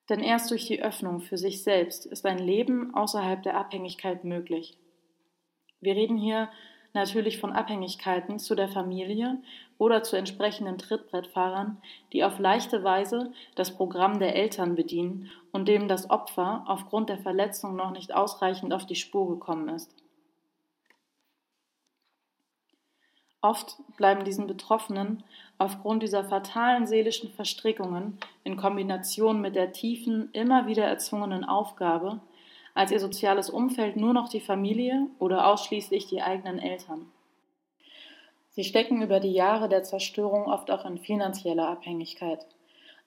Denn 0.09 0.19
erst 0.19 0.51
durch 0.51 0.65
die 0.65 0.83
Öffnung 0.83 1.21
für 1.21 1.37
sich 1.37 1.63
selbst 1.63 2.05
ist 2.05 2.25
ein 2.25 2.39
Leben 2.39 2.93
außerhalb 2.93 3.41
der 3.43 3.55
Abhängigkeit 3.55 4.23
möglich. 4.23 4.77
Wir 5.79 5.95
reden 5.95 6.17
hier 6.17 6.49
natürlich 6.93 7.39
von 7.39 7.53
Abhängigkeiten 7.53 8.37
zu 8.37 8.55
der 8.55 8.67
Familie 8.67 9.41
oder 9.77 10.03
zu 10.03 10.17
entsprechenden 10.17 10.77
Trittbrettfahrern, 10.77 11.81
die 12.13 12.23
auf 12.23 12.39
leichte 12.39 12.83
Weise 12.83 13.31
das 13.55 13.75
Programm 13.75 14.19
der 14.19 14.35
Eltern 14.35 14.75
bedienen 14.75 15.31
und 15.51 15.67
dem 15.67 15.87
das 15.87 16.09
Opfer 16.09 16.65
aufgrund 16.67 17.09
der 17.09 17.17
Verletzung 17.17 17.75
noch 17.75 17.91
nicht 17.91 18.13
ausreichend 18.13 18.73
auf 18.73 18.85
die 18.85 18.95
Spur 18.95 19.29
gekommen 19.29 19.69
ist. 19.69 19.95
Oft 23.41 23.77
bleiben 23.97 24.23
diesen 24.23 24.45
Betroffenen 24.45 25.23
aufgrund 25.57 26.03
dieser 26.03 26.23
fatalen 26.23 26.85
seelischen 26.85 27.31
Verstrickungen 27.31 28.19
in 28.43 28.55
Kombination 28.55 29.41
mit 29.41 29.55
der 29.55 29.71
tiefen, 29.71 30.29
immer 30.33 30.67
wieder 30.67 30.85
erzwungenen 30.85 31.43
Aufgabe 31.43 32.19
als 32.73 32.91
ihr 32.91 32.99
soziales 32.99 33.49
Umfeld 33.49 33.97
nur 33.97 34.13
noch 34.13 34.29
die 34.29 34.39
Familie 34.39 35.07
oder 35.19 35.47
ausschließlich 35.47 36.07
die 36.07 36.21
eigenen 36.21 36.59
Eltern. 36.59 37.11
Sie 38.51 38.63
stecken 38.63 39.01
über 39.01 39.19
die 39.19 39.31
Jahre 39.31 39.69
der 39.69 39.83
Zerstörung 39.83 40.45
oft 40.45 40.71
auch 40.71 40.85
in 40.85 40.97
finanzieller 40.97 41.67
Abhängigkeit, 41.67 42.45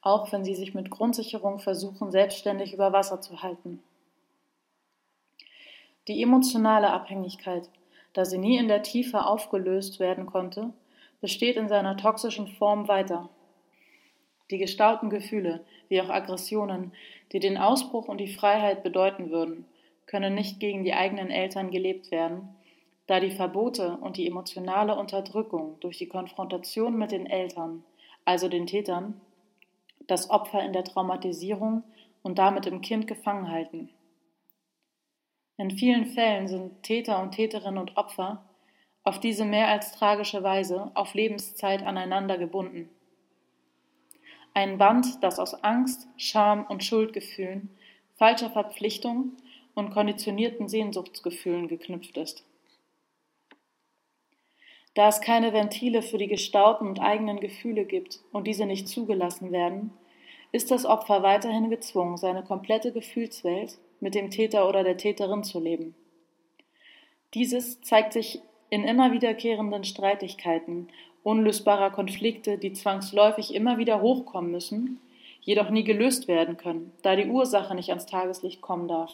auch 0.02 0.32
wenn 0.32 0.44
sie 0.44 0.54
sich 0.54 0.74
mit 0.74 0.90
Grundsicherung 0.90 1.58
versuchen, 1.58 2.10
selbstständig 2.10 2.72
über 2.72 2.92
Wasser 2.92 3.20
zu 3.20 3.42
halten. 3.42 3.82
Die 6.08 6.22
emotionale 6.22 6.90
Abhängigkeit, 6.90 7.68
da 8.14 8.24
sie 8.24 8.38
nie 8.38 8.56
in 8.56 8.68
der 8.68 8.82
Tiefe 8.82 9.26
aufgelöst 9.26 10.00
werden 10.00 10.24
konnte, 10.24 10.72
besteht 11.20 11.56
in 11.56 11.68
seiner 11.68 11.96
toxischen 11.96 12.48
Form 12.48 12.88
weiter. 12.88 13.28
Die 14.50 14.58
gestauten 14.58 15.10
Gefühle, 15.10 15.64
wie 15.88 16.00
auch 16.00 16.08
Aggressionen, 16.08 16.92
die 17.32 17.40
den 17.40 17.58
Ausbruch 17.58 18.08
und 18.08 18.18
die 18.18 18.28
Freiheit 18.28 18.82
bedeuten 18.82 19.30
würden, 19.30 19.66
können 20.06 20.34
nicht 20.34 20.60
gegen 20.60 20.84
die 20.84 20.94
eigenen 20.94 21.30
Eltern 21.30 21.70
gelebt 21.70 22.10
werden, 22.10 22.48
da 23.06 23.20
die 23.20 23.30
Verbote 23.30 23.96
und 24.00 24.16
die 24.16 24.26
emotionale 24.26 24.96
Unterdrückung 24.96 25.76
durch 25.80 25.98
die 25.98 26.08
Konfrontation 26.08 26.96
mit 26.96 27.10
den 27.10 27.26
Eltern, 27.26 27.84
also 28.24 28.48
den 28.48 28.66
Tätern, 28.66 29.20
das 30.06 30.30
Opfer 30.30 30.62
in 30.62 30.72
der 30.72 30.84
Traumatisierung 30.84 31.82
und 32.22 32.38
damit 32.38 32.66
im 32.66 32.80
Kind 32.80 33.06
gefangen 33.06 33.50
halten. 33.50 33.90
In 35.56 35.70
vielen 35.70 36.06
Fällen 36.06 36.48
sind 36.48 36.82
Täter 36.82 37.22
und 37.22 37.32
Täterinnen 37.32 37.78
und 37.78 37.96
Opfer 37.96 38.44
auf 39.04 39.20
diese 39.20 39.44
mehr 39.44 39.68
als 39.68 39.92
tragische 39.92 40.42
Weise 40.42 40.90
auf 40.94 41.14
Lebenszeit 41.14 41.82
aneinander 41.84 42.38
gebunden. 42.38 42.88
Ein 44.52 44.78
Band, 44.78 45.22
das 45.22 45.38
aus 45.38 45.54
Angst, 45.62 46.08
Scham 46.16 46.64
und 46.66 46.82
Schuldgefühlen, 46.82 47.76
falscher 48.16 48.50
Verpflichtung 48.50 49.32
und 49.74 49.90
konditionierten 49.90 50.68
Sehnsuchtsgefühlen 50.68 51.68
geknüpft 51.68 52.16
ist. 52.16 52.44
Da 54.94 55.08
es 55.08 55.20
keine 55.20 55.52
Ventile 55.52 56.02
für 56.02 56.18
die 56.18 56.28
gestauten 56.28 56.86
und 56.86 57.00
eigenen 57.00 57.40
Gefühle 57.40 57.84
gibt 57.84 58.20
und 58.32 58.46
diese 58.46 58.64
nicht 58.64 58.88
zugelassen 58.88 59.50
werden, 59.50 59.92
ist 60.52 60.70
das 60.70 60.86
Opfer 60.86 61.24
weiterhin 61.24 61.68
gezwungen, 61.68 62.16
seine 62.16 62.44
komplette 62.44 62.92
Gefühlswelt 62.92 63.78
mit 64.04 64.14
dem 64.14 64.30
Täter 64.30 64.68
oder 64.68 64.84
der 64.84 64.98
Täterin 64.98 65.44
zu 65.44 65.58
leben. 65.58 65.94
Dieses 67.32 67.80
zeigt 67.80 68.12
sich 68.12 68.42
in 68.68 68.84
immer 68.84 69.12
wiederkehrenden 69.12 69.82
Streitigkeiten 69.82 70.88
unlösbarer 71.22 71.90
Konflikte, 71.90 72.58
die 72.58 72.74
zwangsläufig 72.74 73.54
immer 73.54 73.78
wieder 73.78 74.02
hochkommen 74.02 74.50
müssen, 74.50 75.00
jedoch 75.40 75.70
nie 75.70 75.84
gelöst 75.84 76.28
werden 76.28 76.58
können, 76.58 76.92
da 77.00 77.16
die 77.16 77.30
Ursache 77.30 77.74
nicht 77.74 77.88
ans 77.88 78.04
Tageslicht 78.04 78.60
kommen 78.60 78.88
darf. 78.88 79.10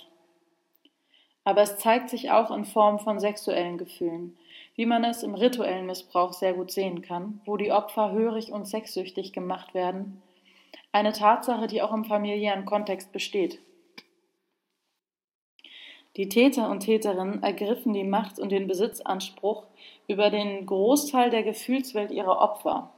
Aber 1.45 1.63
es 1.63 1.79
zeigt 1.79 2.11
sich 2.11 2.33
auch 2.33 2.51
in 2.51 2.65
Form 2.65 2.99
von 2.99 3.21
sexuellen 3.21 3.79
Gefühlen, 3.79 4.37
wie 4.75 4.87
man 4.87 5.05
es 5.05 5.23
im 5.23 5.37
rituellen 5.37 5.87
Missbrauch 5.87 6.33
sehr 6.33 6.55
gut 6.55 6.73
sehen 6.73 7.01
kann, 7.01 7.41
wo 7.45 7.57
die 7.57 7.71
Opfer 7.71 8.11
hörig 8.11 8.51
und 8.51 8.67
sexsüchtig 8.67 9.33
gemacht 9.33 9.73
werden, 9.73 10.21
eine 10.91 11.13
Tatsache, 11.13 11.69
die 11.69 11.81
auch 11.81 11.95
im 11.95 12.05
familiären 12.05 12.65
Kontext 12.65 13.13
besteht. 13.13 13.61
Die 16.21 16.29
Täter 16.29 16.69
und 16.69 16.81
Täterinnen 16.81 17.43
ergriffen 17.43 17.95
die 17.95 18.05
Macht 18.05 18.39
und 18.39 18.53
den 18.53 18.67
Besitzanspruch 18.67 19.65
über 20.07 20.29
den 20.29 20.67
Großteil 20.67 21.31
der 21.31 21.43
Gefühlswelt 21.43 22.11
ihrer 22.11 22.43
Opfer, 22.43 22.91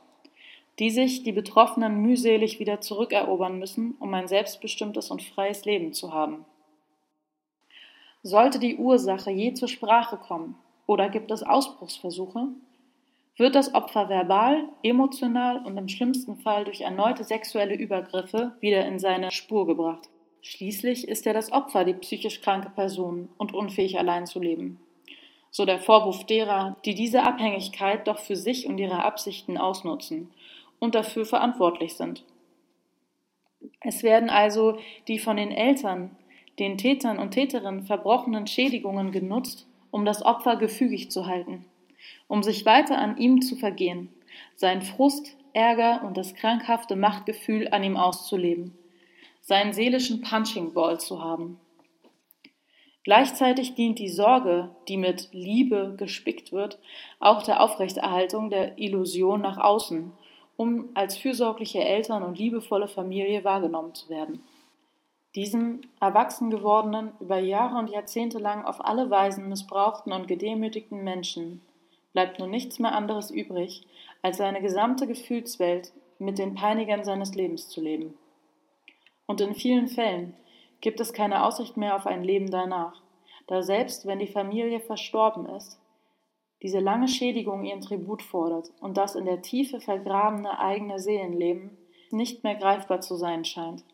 die 0.81 0.91
sich 0.91 1.23
die 1.23 1.31
Betroffenen 1.31 2.03
mühselig 2.03 2.59
wieder 2.59 2.81
zurückerobern 2.81 3.61
müssen, 3.61 3.95
um 4.01 4.13
ein 4.13 4.27
selbstbestimmtes 4.27 5.13
und 5.13 5.23
freies 5.23 5.65
Leben 5.65 5.93
zu 5.93 6.13
haben. 6.13 6.45
Sollte 8.25 8.59
die 8.59 8.77
Ursache 8.77 9.31
je 9.31 9.55
zur 9.55 9.69
Sprache 9.69 10.17
kommen 10.17 10.59
oder 10.89 11.09
gibt 11.09 11.31
es 11.31 11.45
Ausbruchsversuche, 11.45 12.49
wird 13.37 13.55
das 13.55 13.73
Opfer 13.73 14.09
verbal, 14.09 14.65
emotional 14.83 15.65
und 15.65 15.77
im 15.77 15.87
schlimmsten 15.87 16.39
Fall 16.39 16.65
durch 16.65 16.81
erneute 16.81 17.23
sexuelle 17.23 17.77
Übergriffe 17.77 18.57
wieder 18.59 18.85
in 18.85 18.99
seine 18.99 19.31
Spur 19.31 19.65
gebracht. 19.69 20.09
Schließlich 20.45 21.07
ist 21.07 21.25
ja 21.25 21.33
das 21.33 21.53
Opfer 21.53 21.85
die 21.85 21.95
psychisch 21.95 22.41
kranke 22.41 22.69
Person 22.71 23.29
und 23.39 23.55
unfähig 23.55 23.99
allein 23.99 24.27
zu 24.27 24.41
leben. 24.41 24.81
So 25.53 25.65
der 25.65 25.79
Vorwurf 25.79 26.27
derer, 26.27 26.77
die 26.85 26.97
diese 26.97 27.23
Abhängigkeit 27.23 28.09
doch 28.09 28.19
für 28.19 28.35
sich 28.35 28.67
und 28.67 28.79
ihre 28.79 29.05
Absichten 29.05 29.57
ausnutzen 29.57 30.33
und 30.81 30.97
dafür 30.97 31.25
verantwortlich 31.25 31.95
sind. 31.95 32.25
Es 33.81 34.03
werden 34.03 34.31
also 34.31 34.79
die 35.07 35.21
von 35.21 35.37
den 35.37 35.53
Eltern, 35.53 36.11
den 36.59 36.77
Tätern 36.77 37.21
und 37.21 37.31
Täterinnen 37.31 37.85
verbrochenen 37.85 38.49
Schädigungen 38.49 39.13
genutzt, 39.13 39.69
um 39.93 40.05
das 40.05 40.23
Opfer 40.23 40.57
gefügig 40.57 41.13
zu 41.13 41.27
halten, 41.27 41.65
um 42.27 42.43
sich 42.43 42.67
weiter 42.67 42.99
an 42.99 43.17
ihm 43.17 43.43
zu 43.43 43.55
vergehen, 43.55 44.09
seinen 44.57 44.83
Frust, 44.83 45.37
Ärger 45.53 46.03
und 46.05 46.17
das 46.17 46.35
krankhafte 46.35 46.97
Machtgefühl 46.97 47.69
an 47.69 47.85
ihm 47.85 47.97
auszuleben, 47.97 48.77
seinen 49.43 49.75
seelischen 49.75 50.23
Punching 50.23 50.73
Ball 50.73 50.99
zu 50.99 51.23
haben. 51.23 51.61
Gleichzeitig 53.05 53.75
dient 53.75 53.99
die 53.99 54.09
Sorge, 54.09 54.71
die 54.87 54.97
mit 54.97 55.29
Liebe 55.33 55.95
gespickt 55.99 56.53
wird, 56.53 56.79
auch 57.19 57.43
der 57.43 57.61
Aufrechterhaltung 57.61 58.49
der 58.49 58.79
Illusion 58.79 59.41
nach 59.41 59.59
außen, 59.59 60.13
um 60.57 60.91
als 60.95 61.17
fürsorgliche 61.17 61.81
Eltern 61.81 62.23
und 62.23 62.39
liebevolle 62.39 62.87
Familie 62.87 63.43
wahrgenommen 63.43 63.95
zu 63.95 64.09
werden. 64.09 64.45
Diesem 65.35 65.81
erwachsen 65.99 66.51
gewordenen, 66.51 67.13
über 67.19 67.39
Jahre 67.39 67.79
und 67.79 67.91
Jahrzehnte 67.91 68.39
lang 68.39 68.65
auf 68.65 68.85
alle 68.85 69.11
Weisen 69.11 69.49
missbrauchten 69.49 70.13
und 70.13 70.29
gedemütigten 70.29 71.03
Menschen 71.03 71.63
bleibt 72.13 72.39
nun 72.39 72.51
nichts 72.51 72.79
mehr 72.79 72.93
anderes 72.93 73.31
übrig, 73.31 73.87
als 74.21 74.37
seine 74.37 74.61
gesamte 74.61 75.07
Gefühlswelt 75.07 75.93
mit 76.19 76.39
den 76.39 76.55
Peinigern 76.55 77.03
seines 77.03 77.35
Lebens 77.35 77.69
zu 77.69 77.81
leben. 77.81 78.15
Und 79.27 79.41
in 79.41 79.55
vielen 79.55 79.89
Fällen 79.89 80.35
gibt 80.81 81.01
es 81.01 81.13
keine 81.13 81.45
Aussicht 81.45 81.77
mehr 81.77 81.97
auf 81.97 82.07
ein 82.07 82.25
Leben 82.25 82.51
danach, 82.51 83.01
da 83.47 83.63
selbst 83.63 84.07
wenn 84.07 84.19
die 84.19 84.27
Familie 84.27 84.81
verstorben 84.81 85.47
ist, 85.47 85.79
diese 86.63 86.79
lange 86.79 87.09
Schädigung 87.09 87.65
ihren 87.65 87.81
Tribut 87.81 88.23
fordert 88.23 88.71
und 88.81 88.97
das 88.97 89.15
in 89.15 89.25
der 89.25 89.43
Tiefe 89.43 89.81
vergrabene 89.81 90.59
eigene 90.59 90.99
Seelenleben 90.99 91.77
nicht 92.11 92.45
mehr 92.45 92.55
greifbar 92.55 93.01
zu 93.01 93.17
sein 93.17 93.45
scheint. 93.45 93.85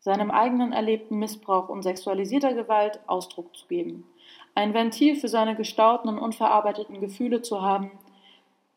Seinem 0.00 0.30
eigenen 0.30 0.72
erlebten 0.72 1.18
Missbrauch 1.18 1.68
und 1.68 1.82
sexualisierter 1.82 2.54
Gewalt 2.54 3.00
Ausdruck 3.06 3.54
zu 3.54 3.66
geben, 3.66 4.06
ein 4.54 4.74
Ventil 4.74 5.14
für 5.14 5.28
seine 5.28 5.54
gestauten 5.54 6.08
und 6.08 6.18
unverarbeiteten 6.18 7.00
Gefühle 7.00 7.42
zu 7.42 7.60
haben, 7.62 7.90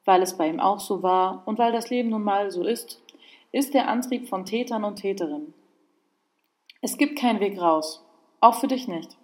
weil 0.05 0.21
es 0.21 0.37
bei 0.37 0.49
ihm 0.49 0.59
auch 0.59 0.81
so 0.81 1.01
war 1.01 1.43
und 1.45 1.57
weil 1.57 1.71
das 1.71 1.89
Leben 1.89 2.09
nun 2.09 2.23
mal 2.23 2.51
so 2.51 2.63
ist, 2.63 3.02
ist 3.53 3.73
der 3.73 3.87
Antrieb 3.87 4.27
von 4.27 4.45
Tätern 4.45 4.83
und 4.83 4.97
Täterinnen. 4.97 5.53
Es 6.81 6.97
gibt 6.97 7.17
keinen 7.17 7.39
Weg 7.39 7.61
raus, 7.61 8.03
auch 8.41 8.55
für 8.55 8.67
dich 8.67 8.87
nicht. 8.87 9.15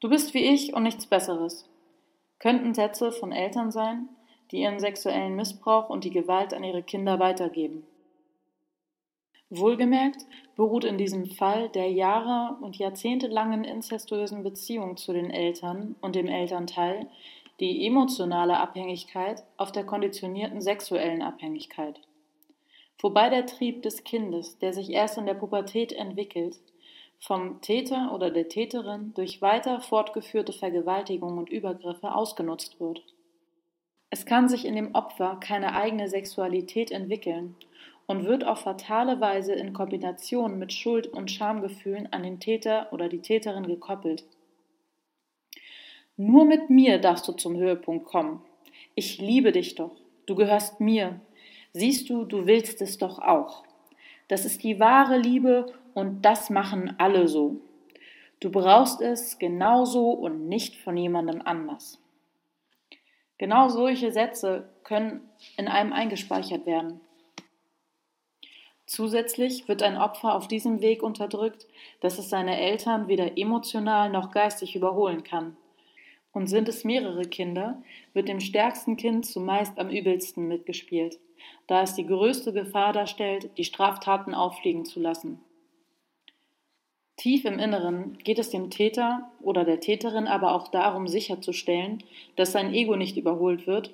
Du 0.00 0.08
bist 0.08 0.34
wie 0.34 0.44
ich 0.44 0.74
und 0.74 0.84
nichts 0.84 1.06
Besseres. 1.06 1.68
Könnten 2.38 2.74
Sätze 2.74 3.10
von 3.10 3.32
Eltern 3.32 3.72
sein, 3.72 4.08
die 4.50 4.60
ihren 4.60 4.78
sexuellen 4.78 5.34
Missbrauch 5.34 5.88
und 5.88 6.04
die 6.04 6.10
Gewalt 6.10 6.54
an 6.54 6.62
ihre 6.62 6.82
Kinder 6.82 7.18
weitergeben. 7.18 7.84
Wohlgemerkt 9.50 10.26
beruht 10.54 10.84
in 10.84 10.98
diesem 10.98 11.26
Fall 11.26 11.70
der 11.70 11.90
Jahre 11.90 12.58
und 12.62 12.76
jahrzehntelangen 12.76 13.64
inzestuösen 13.64 14.42
Beziehung 14.42 14.98
zu 14.98 15.14
den 15.14 15.30
Eltern 15.30 15.96
und 16.02 16.16
dem 16.16 16.28
Elternteil 16.28 17.08
die 17.60 17.86
emotionale 17.86 18.58
Abhängigkeit 18.58 19.42
auf 19.56 19.72
der 19.72 19.84
konditionierten 19.84 20.60
sexuellen 20.60 21.22
Abhängigkeit. 21.22 21.98
Wobei 23.00 23.30
der 23.30 23.46
Trieb 23.46 23.82
des 23.82 24.04
Kindes, 24.04 24.58
der 24.58 24.72
sich 24.72 24.90
erst 24.90 25.18
in 25.18 25.26
der 25.26 25.34
Pubertät 25.34 25.92
entwickelt, 25.92 26.58
vom 27.20 27.60
Täter 27.60 28.12
oder 28.14 28.30
der 28.30 28.48
Täterin 28.48 29.12
durch 29.14 29.42
weiter 29.42 29.80
fortgeführte 29.80 30.52
Vergewaltigung 30.52 31.38
und 31.38 31.50
Übergriffe 31.50 32.14
ausgenutzt 32.14 32.80
wird. 32.80 33.02
Es 34.10 34.24
kann 34.24 34.48
sich 34.48 34.64
in 34.64 34.74
dem 34.74 34.94
Opfer 34.94 35.36
keine 35.40 35.74
eigene 35.74 36.08
Sexualität 36.08 36.90
entwickeln 36.90 37.56
und 38.06 38.24
wird 38.24 38.44
auf 38.44 38.60
fatale 38.60 39.20
Weise 39.20 39.52
in 39.52 39.74
Kombination 39.74 40.58
mit 40.58 40.72
Schuld- 40.72 41.08
und 41.08 41.30
Schamgefühlen 41.30 42.10
an 42.12 42.22
den 42.22 42.40
Täter 42.40 42.88
oder 42.92 43.08
die 43.08 43.20
Täterin 43.20 43.66
gekoppelt. 43.66 44.24
Nur 46.16 46.44
mit 46.46 46.70
mir 46.70 46.98
darfst 46.98 47.28
du 47.28 47.32
zum 47.32 47.56
Höhepunkt 47.56 48.06
kommen. 48.06 48.42
Ich 48.94 49.18
liebe 49.18 49.52
dich 49.52 49.74
doch. 49.74 49.94
Du 50.26 50.34
gehörst 50.34 50.80
mir. 50.80 51.20
Siehst 51.72 52.08
du, 52.08 52.24
du 52.24 52.46
willst 52.46 52.80
es 52.82 52.98
doch 52.98 53.18
auch. 53.18 53.64
Das 54.28 54.44
ist 54.44 54.62
die 54.62 54.78
wahre 54.78 55.18
Liebe 55.18 55.72
und 55.94 56.22
das 56.22 56.50
machen 56.50 56.94
alle 56.98 57.28
so. 57.28 57.60
Du 58.40 58.50
brauchst 58.50 59.00
es 59.00 59.38
genauso 59.38 60.10
und 60.10 60.48
nicht 60.48 60.76
von 60.76 60.96
jemandem 60.96 61.42
anders. 61.44 61.98
Genau 63.38 63.68
solche 63.68 64.12
Sätze 64.12 64.68
können 64.84 65.28
in 65.56 65.68
einem 65.68 65.92
eingespeichert 65.92 66.66
werden. 66.66 67.00
Zusätzlich 68.86 69.68
wird 69.68 69.82
ein 69.82 69.98
Opfer 69.98 70.34
auf 70.34 70.48
diesem 70.48 70.80
Weg 70.80 71.02
unterdrückt, 71.02 71.66
dass 72.00 72.18
es 72.18 72.30
seine 72.30 72.58
Eltern 72.58 73.06
weder 73.06 73.36
emotional 73.36 74.08
noch 74.08 74.30
geistig 74.30 74.74
überholen 74.74 75.24
kann. 75.24 75.56
Und 76.32 76.46
sind 76.46 76.68
es 76.68 76.84
mehrere 76.84 77.24
Kinder, 77.24 77.82
wird 78.12 78.28
dem 78.28 78.40
stärksten 78.40 78.96
Kind 78.96 79.26
zumeist 79.26 79.78
am 79.78 79.90
übelsten 79.90 80.48
mitgespielt, 80.48 81.18
da 81.66 81.82
es 81.82 81.94
die 81.94 82.06
größte 82.06 82.52
Gefahr 82.52 82.92
darstellt, 82.92 83.50
die 83.58 83.64
Straftaten 83.64 84.34
auffliegen 84.34 84.84
zu 84.84 85.00
lassen. 85.00 85.40
Tief 87.16 87.44
im 87.44 87.58
Inneren 87.58 88.16
geht 88.18 88.38
es 88.38 88.50
dem 88.50 88.70
Täter 88.70 89.28
oder 89.40 89.64
der 89.64 89.80
Täterin 89.80 90.28
aber 90.28 90.54
auch 90.54 90.68
darum 90.68 91.08
sicherzustellen, 91.08 92.04
dass 92.36 92.52
sein 92.52 92.72
Ego 92.72 92.94
nicht 92.94 93.16
überholt 93.16 93.66
wird 93.66 93.92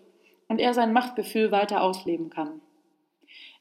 und 0.48 0.60
er 0.60 0.74
sein 0.74 0.92
Machtgefühl 0.92 1.50
weiter 1.50 1.82
ausleben 1.82 2.28
kann. 2.28 2.60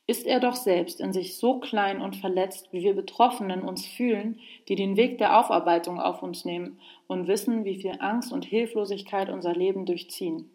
Ist 0.05 0.27
er 0.27 0.41
doch 0.41 0.55
selbst 0.55 0.99
in 0.99 1.13
sich 1.13 1.37
so 1.37 1.61
klein 1.61 2.01
und 2.01 2.17
verletzt, 2.17 2.67
wie 2.73 2.83
wir 2.83 2.93
Betroffenen 2.93 3.61
uns 3.61 3.85
fühlen, 3.85 4.37
die 4.67 4.75
den 4.75 4.97
Weg 4.97 5.17
der 5.17 5.39
Aufarbeitung 5.39 5.97
auf 5.97 6.21
uns 6.21 6.43
nehmen 6.43 6.77
und 7.07 7.27
wissen, 7.27 7.63
wie 7.63 7.79
viel 7.79 7.95
Angst 7.99 8.33
und 8.33 8.43
Hilflosigkeit 8.43 9.29
unser 9.29 9.53
Leben 9.53 9.85
durchziehen. 9.85 10.49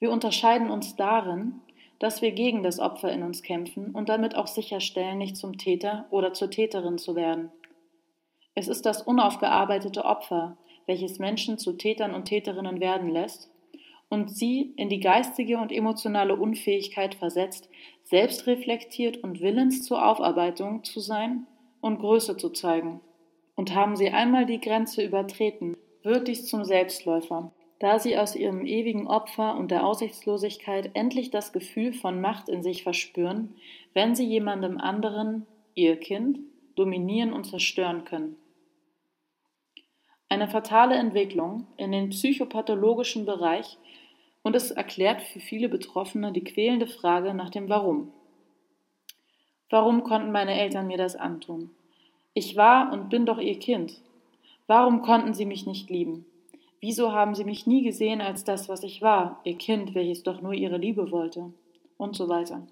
Wir 0.00 0.10
unterscheiden 0.10 0.70
uns 0.70 0.96
darin, 0.96 1.60
dass 1.98 2.22
wir 2.22 2.32
gegen 2.32 2.62
das 2.62 2.80
Opfer 2.80 3.12
in 3.12 3.22
uns 3.22 3.42
kämpfen 3.42 3.90
und 3.94 4.08
damit 4.08 4.34
auch 4.34 4.46
sicherstellen, 4.46 5.18
nicht 5.18 5.36
zum 5.36 5.58
Täter 5.58 6.06
oder 6.10 6.32
zur 6.32 6.50
Täterin 6.50 6.96
zu 6.96 7.14
werden. 7.14 7.52
Es 8.54 8.66
ist 8.66 8.86
das 8.86 9.02
unaufgearbeitete 9.02 10.04
Opfer, 10.06 10.56
welches 10.86 11.18
Menschen 11.18 11.58
zu 11.58 11.74
Tätern 11.74 12.14
und 12.14 12.24
Täterinnen 12.24 12.80
werden 12.80 13.10
lässt 13.10 13.50
und 14.08 14.30
sie 14.30 14.72
in 14.76 14.88
die 14.88 15.00
geistige 15.00 15.58
und 15.58 15.70
emotionale 15.70 16.34
Unfähigkeit 16.34 17.14
versetzt, 17.14 17.68
selbst 18.02 18.46
reflektiert 18.46 19.18
und 19.18 19.40
willens 19.40 19.84
zur 19.84 20.04
Aufarbeitung 20.04 20.82
zu 20.82 21.00
sein 21.00 21.46
und 21.82 22.00
Größe 22.00 22.38
zu 22.38 22.48
zeigen. 22.48 23.00
Und 23.54 23.74
haben 23.74 23.94
sie 23.94 24.08
einmal 24.08 24.46
die 24.46 24.60
Grenze 24.60 25.04
übertreten, 25.04 25.76
wird 26.02 26.26
dies 26.26 26.46
zum 26.46 26.64
Selbstläufer 26.64 27.52
da 27.80 27.98
sie 27.98 28.16
aus 28.16 28.36
ihrem 28.36 28.66
ewigen 28.66 29.08
Opfer 29.08 29.56
und 29.56 29.70
der 29.70 29.84
Aussichtslosigkeit 29.84 30.90
endlich 30.94 31.30
das 31.30 31.52
Gefühl 31.52 31.94
von 31.94 32.20
Macht 32.20 32.48
in 32.48 32.62
sich 32.62 32.82
verspüren, 32.82 33.54
wenn 33.94 34.14
sie 34.14 34.26
jemandem 34.26 34.78
anderen, 34.78 35.46
ihr 35.74 35.96
Kind, 35.96 36.38
dominieren 36.76 37.32
und 37.32 37.44
zerstören 37.44 38.04
können. 38.04 38.36
Eine 40.28 40.46
fatale 40.46 40.94
Entwicklung 40.94 41.66
in 41.78 41.90
den 41.90 42.10
psychopathologischen 42.10 43.24
Bereich 43.24 43.78
und 44.42 44.54
es 44.54 44.70
erklärt 44.70 45.22
für 45.22 45.40
viele 45.40 45.68
Betroffene 45.68 46.32
die 46.32 46.44
quälende 46.44 46.86
Frage 46.86 47.32
nach 47.34 47.50
dem 47.50 47.68
Warum. 47.68 48.12
Warum 49.70 50.04
konnten 50.04 50.32
meine 50.32 50.58
Eltern 50.60 50.86
mir 50.86 50.98
das 50.98 51.16
antun? 51.16 51.70
Ich 52.34 52.56
war 52.56 52.92
und 52.92 53.08
bin 53.08 53.24
doch 53.24 53.38
ihr 53.38 53.58
Kind. 53.58 54.00
Warum 54.66 55.00
konnten 55.00 55.32
sie 55.32 55.46
mich 55.46 55.66
nicht 55.66 55.88
lieben? 55.88 56.26
Wieso 56.80 57.12
haben 57.12 57.34
Sie 57.34 57.44
mich 57.44 57.66
nie 57.66 57.82
gesehen 57.82 58.22
als 58.22 58.44
das, 58.44 58.68
was 58.68 58.82
ich 58.82 59.02
war, 59.02 59.40
Ihr 59.44 59.58
Kind, 59.58 59.94
welches 59.94 60.22
doch 60.22 60.40
nur 60.40 60.54
Ihre 60.54 60.78
Liebe 60.78 61.10
wollte? 61.10 61.52
Und 61.98 62.16
so 62.16 62.28
weiter. 62.28 62.66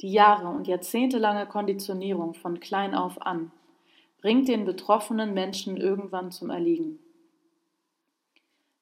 Die 0.00 0.12
Jahre 0.12 0.48
und 0.48 0.66
jahrzehntelange 0.66 1.46
Konditionierung 1.46 2.34
von 2.34 2.60
klein 2.60 2.94
auf 2.94 3.20
an 3.20 3.50
bringt 4.20 4.48
den 4.48 4.64
betroffenen 4.64 5.34
Menschen 5.34 5.76
irgendwann 5.76 6.30
zum 6.32 6.50
Erliegen. 6.50 6.98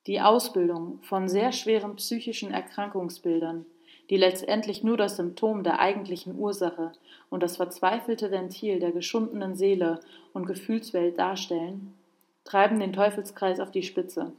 Die 0.07 0.20
Ausbildung 0.20 1.01
von 1.03 1.29
sehr 1.29 1.53
schweren 1.53 1.97
psychischen 1.97 2.51
Erkrankungsbildern, 2.51 3.66
die 4.11 4.17
letztendlich 4.17 4.83
nur 4.83 4.97
das 4.97 5.17
Symptom 5.17 5.64
der 5.64 5.81
eigentlichen 5.81 6.38
Ursache 6.38 6.93
und 7.31 7.43
das 7.43 7.57
verzweifelte 7.57 8.31
Ventil 8.31 8.79
der 8.79 8.93
geschundenen 8.93 9.55
Seele 9.57 10.01
und 10.33 10.47
Gefühlswelt 10.47 11.19
darstellen, 11.19 11.95
treiben 12.45 12.79
den 12.79 12.93
Teufelskreis 12.93 13.61
auf 13.61 13.71
die 13.71 13.83
Spitze. 13.83 14.33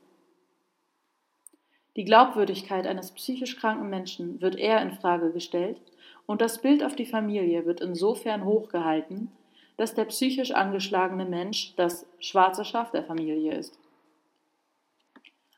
Die 1.95 2.03
Glaubwürdigkeit 2.03 2.85
eines 2.85 3.11
psychisch 3.11 3.57
kranken 3.57 3.89
Menschen 3.89 4.41
wird 4.41 4.55
eher 4.57 4.81
in 4.81 4.91
Frage 4.91 5.31
gestellt 5.31 5.77
und 6.25 6.41
das 6.41 6.61
Bild 6.61 6.83
auf 6.83 6.95
die 6.95 7.05
Familie 7.05 7.65
wird 7.65 7.81
insofern 7.81 8.45
hochgehalten, 8.45 9.31
dass 9.77 9.93
der 9.93 10.05
psychisch 10.05 10.51
angeschlagene 10.51 11.25
Mensch 11.25 11.73
das 11.75 12.05
schwarze 12.19 12.65
Schaf 12.65 12.91
der 12.91 13.03
Familie 13.03 13.55
ist. 13.55 13.79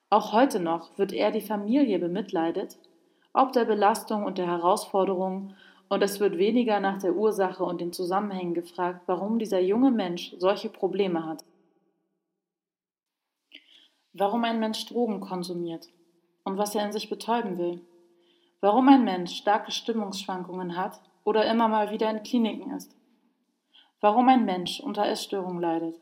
Auch 0.10 0.32
heute 0.32 0.60
noch 0.60 0.98
wird 0.98 1.12
eher 1.12 1.32
die 1.32 1.41
Familie 1.41 2.00
bemitleidet, 2.00 2.78
ob 3.38 3.54
der 3.54 3.65
Belastung 3.65 4.23
und 4.26 4.38
der 4.38 4.47
Herausforderung, 4.47 5.54
und 5.89 6.04
es 6.04 6.19
wird 6.19 6.38
weniger 6.38 6.80
nach 6.80 7.00
der 7.00 7.15
Ursache 7.15 7.63
und 7.63 7.80
den 7.80 7.93
Zusammenhängen 7.93 8.54
gefragt, 8.54 9.04
warum 9.06 9.39
dieser 9.39 9.60
junge 9.60 9.91
Mensch 9.91 10.36
solche 10.38 10.69
Probleme 10.69 11.26
hat. 11.26 11.45
Warum 14.12 14.43
ein 14.43 14.60
Mensch 14.60 14.86
Drogen 14.88 15.21
konsumiert 15.21 15.88
und 16.43 16.58
was 16.58 16.76
er 16.76 16.84
in 16.84 16.91
sich 16.91 17.10
betäuben 17.10 17.58
will. 17.58 17.82
Warum 18.60 18.89
ein 18.89 19.06
Mensch 19.06 19.36
starke 19.36 19.71
Stimmungsschwankungen 19.71 20.76
hat 20.76 21.00
oder 21.23 21.45
immer 21.45 21.67
mal 21.69 21.91
wieder 21.91 22.10
in 22.10 22.23
Kliniken 22.23 22.71
ist. 22.71 22.97
Warum 24.02 24.28
ein 24.28 24.43
Mensch 24.43 24.82
unter 24.82 25.06
Essstörungen 25.06 25.62
leidet. 25.62 25.95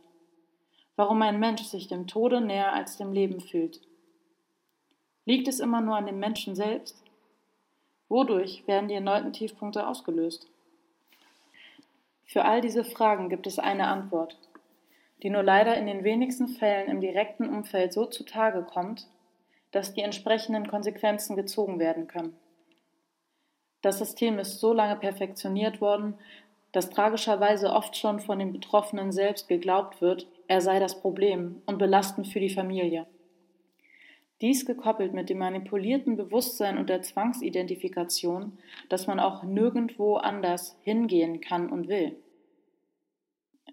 Warum 0.95 1.21
ein 1.21 1.39
Mensch 1.39 1.63
sich 1.63 1.87
dem 1.87 2.07
Tode 2.07 2.41
näher 2.41 2.73
als 2.73 2.97
dem 2.97 3.11
Leben 3.11 3.39
fühlt. 3.39 3.81
Liegt 5.25 5.47
es 5.47 5.59
immer 5.59 5.81
nur 5.81 5.95
an 5.95 6.07
dem 6.07 6.17
Menschen 6.17 6.55
selbst? 6.55 7.04
Wodurch 8.09 8.67
werden 8.67 8.87
die 8.87 8.95
erneuten 8.95 9.33
Tiefpunkte 9.33 9.87
ausgelöst? 9.87 10.47
Für 12.25 12.45
all 12.45 12.61
diese 12.61 12.83
Fragen 12.83 13.29
gibt 13.29 13.47
es 13.47 13.59
eine 13.59 13.87
Antwort, 13.87 14.37
die 15.23 15.29
nur 15.29 15.43
leider 15.43 15.77
in 15.77 15.87
den 15.87 16.03
wenigsten 16.03 16.47
Fällen 16.47 16.89
im 16.89 17.01
direkten 17.01 17.49
Umfeld 17.49 17.93
so 17.93 18.05
zutage 18.05 18.63
kommt, 18.63 19.07
dass 19.71 19.93
die 19.93 20.01
entsprechenden 20.01 20.67
Konsequenzen 20.67 21.35
gezogen 21.35 21.79
werden 21.79 22.07
können. 22.07 22.35
Das 23.81 23.99
System 23.99 24.39
ist 24.39 24.59
so 24.59 24.73
lange 24.73 24.95
perfektioniert 24.95 25.81
worden, 25.81 26.15
dass 26.71 26.89
tragischerweise 26.89 27.71
oft 27.71 27.95
schon 27.95 28.19
von 28.19 28.39
den 28.39 28.51
Betroffenen 28.51 29.11
selbst 29.11 29.47
geglaubt 29.47 30.01
wird, 30.01 30.27
er 30.47 30.61
sei 30.61 30.79
das 30.79 30.99
Problem 30.99 31.61
und 31.65 31.77
belastend 31.77 32.27
für 32.27 32.39
die 32.39 32.49
Familie. 32.49 33.05
Dies 34.41 34.65
gekoppelt 34.65 35.13
mit 35.13 35.29
dem 35.29 35.37
manipulierten 35.37 36.17
Bewusstsein 36.17 36.77
und 36.77 36.89
der 36.89 37.01
Zwangsidentifikation, 37.01 38.57
dass 38.89 39.07
man 39.07 39.19
auch 39.19 39.43
nirgendwo 39.43 40.15
anders 40.15 40.77
hingehen 40.81 41.39
kann 41.39 41.69
und 41.69 41.87
will. 41.87 42.17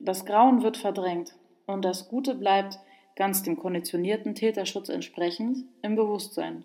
Das 0.00 0.24
Grauen 0.24 0.62
wird 0.62 0.76
verdrängt 0.76 1.34
und 1.66 1.84
das 1.84 2.08
Gute 2.08 2.34
bleibt, 2.34 2.78
ganz 3.16 3.42
dem 3.42 3.58
konditionierten 3.58 4.34
Täterschutz 4.34 4.88
entsprechend, 4.88 5.64
im 5.82 5.96
Bewusstsein. 5.96 6.64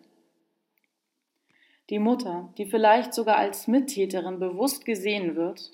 Die 1.90 2.00
Mutter, 2.00 2.54
die 2.58 2.66
vielleicht 2.66 3.14
sogar 3.14 3.38
als 3.38 3.68
Mittäterin 3.68 4.40
bewusst 4.40 4.86
gesehen 4.86 5.36
wird, 5.36 5.72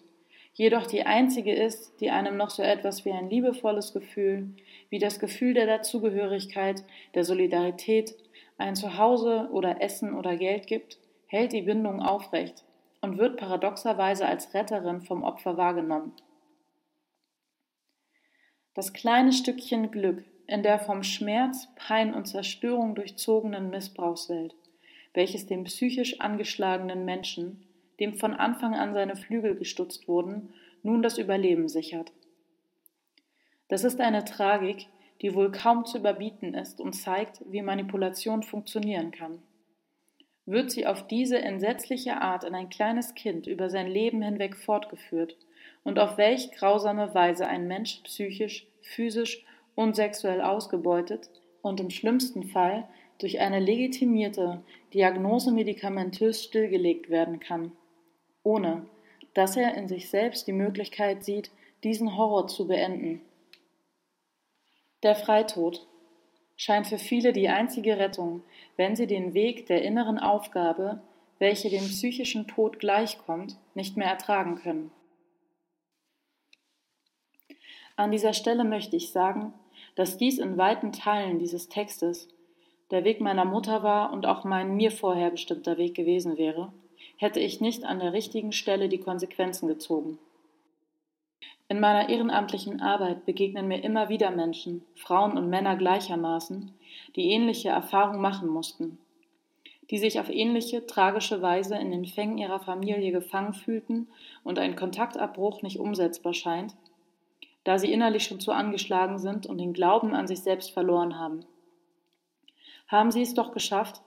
jedoch 0.53 0.85
die 0.85 1.05
einzige 1.05 1.53
ist, 1.53 1.99
die 1.99 2.09
einem 2.09 2.37
noch 2.37 2.49
so 2.49 2.63
etwas 2.63 3.05
wie 3.05 3.11
ein 3.11 3.29
liebevolles 3.29 3.93
Gefühl, 3.93 4.55
wie 4.89 4.99
das 4.99 5.19
Gefühl 5.19 5.53
der 5.53 5.65
Dazugehörigkeit, 5.65 6.83
der 7.15 7.25
Solidarität, 7.25 8.15
ein 8.57 8.75
Zuhause 8.75 9.49
oder 9.51 9.81
Essen 9.81 10.13
oder 10.13 10.35
Geld 10.37 10.67
gibt, 10.67 10.99
hält 11.27 11.53
die 11.53 11.63
Bindung 11.63 12.01
aufrecht 12.01 12.63
und 13.01 13.17
wird 13.17 13.37
paradoxerweise 13.37 14.25
als 14.25 14.53
Retterin 14.53 15.01
vom 15.01 15.23
Opfer 15.23 15.57
wahrgenommen. 15.57 16.13
Das 18.75 18.93
kleine 18.93 19.33
Stückchen 19.33 19.91
Glück 19.91 20.23
in 20.47 20.63
der 20.63 20.79
vom 20.79 21.03
Schmerz, 21.03 21.67
Pein 21.75 22.13
und 22.13 22.25
Zerstörung 22.27 22.95
durchzogenen 22.95 23.69
Missbrauchswelt, 23.69 24.55
welches 25.13 25.45
dem 25.47 25.63
psychisch 25.63 26.19
angeschlagenen 26.19 27.05
Menschen, 27.05 27.65
dem 27.99 28.15
von 28.15 28.33
Anfang 28.33 28.73
an 28.75 28.93
seine 28.93 29.15
Flügel 29.15 29.55
gestutzt 29.55 30.07
wurden, 30.07 30.53
nun 30.81 31.01
das 31.01 31.17
Überleben 31.17 31.69
sichert. 31.69 32.11
Das 33.67 33.83
ist 33.83 34.01
eine 34.01 34.25
Tragik, 34.25 34.87
die 35.21 35.33
wohl 35.33 35.51
kaum 35.51 35.85
zu 35.85 35.97
überbieten 35.97 36.53
ist 36.53 36.81
und 36.81 36.93
zeigt, 36.93 37.41
wie 37.49 37.61
Manipulation 37.61 38.43
funktionieren 38.43 39.11
kann. 39.11 39.41
Wird 40.45 40.71
sie 40.71 40.85
auf 40.85 41.07
diese 41.07 41.39
entsetzliche 41.39 42.21
Art 42.21 42.43
in 42.43 42.53
ein 42.53 42.69
kleines 42.69 43.15
Kind 43.15 43.47
über 43.47 43.69
sein 43.69 43.87
Leben 43.87 44.21
hinweg 44.21 44.57
fortgeführt 44.57 45.37
und 45.83 45.99
auf 45.99 46.17
welch 46.17 46.51
grausame 46.51 47.13
Weise 47.13 47.47
ein 47.47 47.67
Mensch 47.67 48.01
psychisch, 48.03 48.67
physisch 48.81 49.45
und 49.75 49.95
sexuell 49.95 50.41
ausgebeutet 50.41 51.29
und 51.61 51.79
im 51.79 51.89
schlimmsten 51.89 52.43
Fall 52.43 52.87
durch 53.19 53.39
eine 53.39 53.59
legitimierte 53.59 54.61
Diagnose 54.93 55.51
medikamentös 55.53 56.43
stillgelegt 56.43 57.09
werden 57.09 57.39
kann, 57.39 57.71
ohne 58.43 58.85
dass 59.33 59.57
er 59.57 59.75
in 59.75 59.87
sich 59.87 60.09
selbst 60.09 60.47
die 60.47 60.53
Möglichkeit 60.53 61.23
sieht, 61.23 61.51
diesen 61.83 62.17
Horror 62.17 62.47
zu 62.47 62.67
beenden. 62.67 63.21
Der 65.01 65.15
Freitod 65.15 65.85
scheint 66.55 66.87
für 66.87 66.97
viele 66.97 67.33
die 67.33 67.49
einzige 67.49 67.97
Rettung, 67.97 68.43
wenn 68.77 68.95
sie 68.95 69.07
den 69.07 69.33
Weg 69.33 69.65
der 69.65 69.81
inneren 69.81 70.19
Aufgabe, 70.19 71.01
welche 71.39 71.69
dem 71.69 71.83
psychischen 71.83 72.47
Tod 72.47 72.79
gleichkommt, 72.79 73.57
nicht 73.73 73.97
mehr 73.97 74.07
ertragen 74.07 74.55
können. 74.55 74.91
An 77.95 78.11
dieser 78.11 78.33
Stelle 78.33 78.63
möchte 78.63 78.95
ich 78.95 79.11
sagen, 79.11 79.53
dass 79.95 80.17
dies 80.17 80.39
in 80.39 80.57
weiten 80.57 80.91
Teilen 80.91 81.37
dieses 81.37 81.69
Textes 81.69 82.27
der 82.91 83.03
Weg 83.03 83.19
meiner 83.19 83.45
Mutter 83.45 83.83
war 83.83 84.13
und 84.13 84.25
auch 84.25 84.43
mein 84.43 84.75
mir 84.75 84.91
vorher 84.91 85.31
bestimmter 85.31 85.77
Weg 85.77 85.95
gewesen 85.95 86.37
wäre, 86.37 86.71
hätte 87.17 87.39
ich 87.39 87.61
nicht 87.61 87.83
an 87.83 87.99
der 87.99 88.13
richtigen 88.13 88.51
Stelle 88.51 88.89
die 88.89 88.99
Konsequenzen 88.99 89.67
gezogen. 89.67 90.19
In 91.69 91.79
meiner 91.79 92.09
ehrenamtlichen 92.09 92.81
Arbeit 92.81 93.25
begegnen 93.25 93.67
mir 93.67 93.83
immer 93.83 94.09
wieder 94.09 94.31
Menschen, 94.31 94.83
Frauen 94.95 95.37
und 95.37 95.49
Männer 95.49 95.75
gleichermaßen, 95.75 96.71
die 97.15 97.31
ähnliche 97.31 97.69
Erfahrungen 97.69 98.21
machen 98.21 98.49
mussten, 98.49 98.97
die 99.89 99.97
sich 99.97 100.19
auf 100.19 100.29
ähnliche 100.29 100.85
tragische 100.85 101.41
Weise 101.41 101.75
in 101.75 101.91
den 101.91 102.05
Fängen 102.05 102.37
ihrer 102.37 102.59
Familie 102.59 103.11
gefangen 103.11 103.53
fühlten 103.53 104.07
und 104.43 104.59
ein 104.59 104.75
Kontaktabbruch 104.75 105.61
nicht 105.61 105.79
umsetzbar 105.79 106.33
scheint, 106.33 106.75
da 107.63 107.79
sie 107.79 107.91
innerlich 107.91 108.25
schon 108.25 108.39
zu 108.39 108.51
angeschlagen 108.51 109.17
sind 109.17 109.45
und 109.45 109.57
den 109.57 109.73
Glauben 109.73 110.13
an 110.13 110.27
sich 110.27 110.41
selbst 110.41 110.71
verloren 110.71 111.17
haben. 111.17 111.45
Haben 112.87 113.11
sie 113.11 113.21
es 113.21 113.33
doch 113.33 113.53
geschafft, 113.53 114.01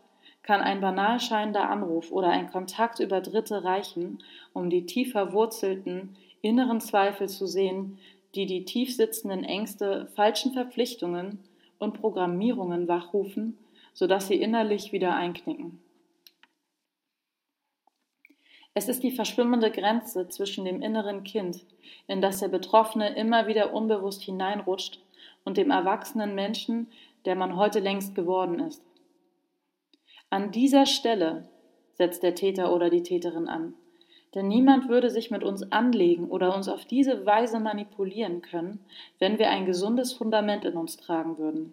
kann 0.47 0.61
ein 0.61 0.81
banal 0.81 1.19
scheinender 1.21 1.69
Anruf 1.69 2.13
oder 2.13 2.29
ein 2.29 2.51
Kontakt 2.51 3.01
über 3.01 3.21
Dritte 3.21 3.65
reichen, 3.65 4.23
um 4.53 4.71
die 4.71 4.87
tief 4.87 5.13
verwurzelten 5.13 6.17
inneren 6.41 6.81
Zweifel 6.81 7.29
zu 7.29 7.47
sehen, 7.47 7.99
die 8.35 8.47
die 8.47 8.65
tief 8.65 8.95
sitzenden 8.95 9.43
Ängste, 9.43 10.07
falschen 10.15 10.53
Verpflichtungen 10.53 11.41
und 11.79 12.01
Programmierungen 12.01 12.87
wachrufen, 12.87 13.59
sodass 13.93 14.29
sie 14.29 14.37
innerlich 14.37 14.93
wieder 14.93 15.17
einknicken. 15.17 15.81
Es 18.75 18.89
ist 18.89 19.03
die 19.03 19.11
verschwimmende 19.11 19.71
Grenze 19.71 20.29
zwischen 20.29 20.65
dem 20.65 20.81
inneren 20.81 21.25
Kind, 21.25 21.65
in 22.07 22.21
das 22.21 22.41
der 22.41 22.49
Betroffene 22.49 23.17
immer 23.17 23.47
wieder 23.47 23.75
unbewusst 23.75 24.23
hineinrutscht, 24.23 25.01
und 25.45 25.57
dem 25.57 25.71
erwachsenen 25.71 26.35
Menschen, 26.35 26.89
der 27.25 27.37
man 27.37 27.57
heute 27.57 27.79
längst 27.79 28.15
geworden 28.15 28.59
ist. 28.59 28.83
An 30.31 30.51
dieser 30.51 30.87
Stelle 30.87 31.49
setzt 31.93 32.23
der 32.23 32.35
Täter 32.35 32.75
oder 32.75 32.91
die 32.91 33.03
Täterin 33.03 33.49
an. 33.49 33.75
Denn 34.35 34.49
niemand 34.49 34.89
würde 34.89 35.09
sich 35.09 35.31
mit 35.31 35.43
uns 35.43 35.73
anlegen 35.73 36.29
oder 36.29 36.55
uns 36.55 36.69
auf 36.69 36.85
diese 36.85 37.25
Weise 37.25 37.59
manipulieren 37.59 38.43
können, 38.43 38.85
wenn 39.19 39.39
wir 39.39 39.49
ein 39.49 39.65
gesundes 39.65 40.13
Fundament 40.13 40.65
in 40.65 40.77
uns 40.77 40.97
tragen 40.97 41.39
würden. 41.39 41.73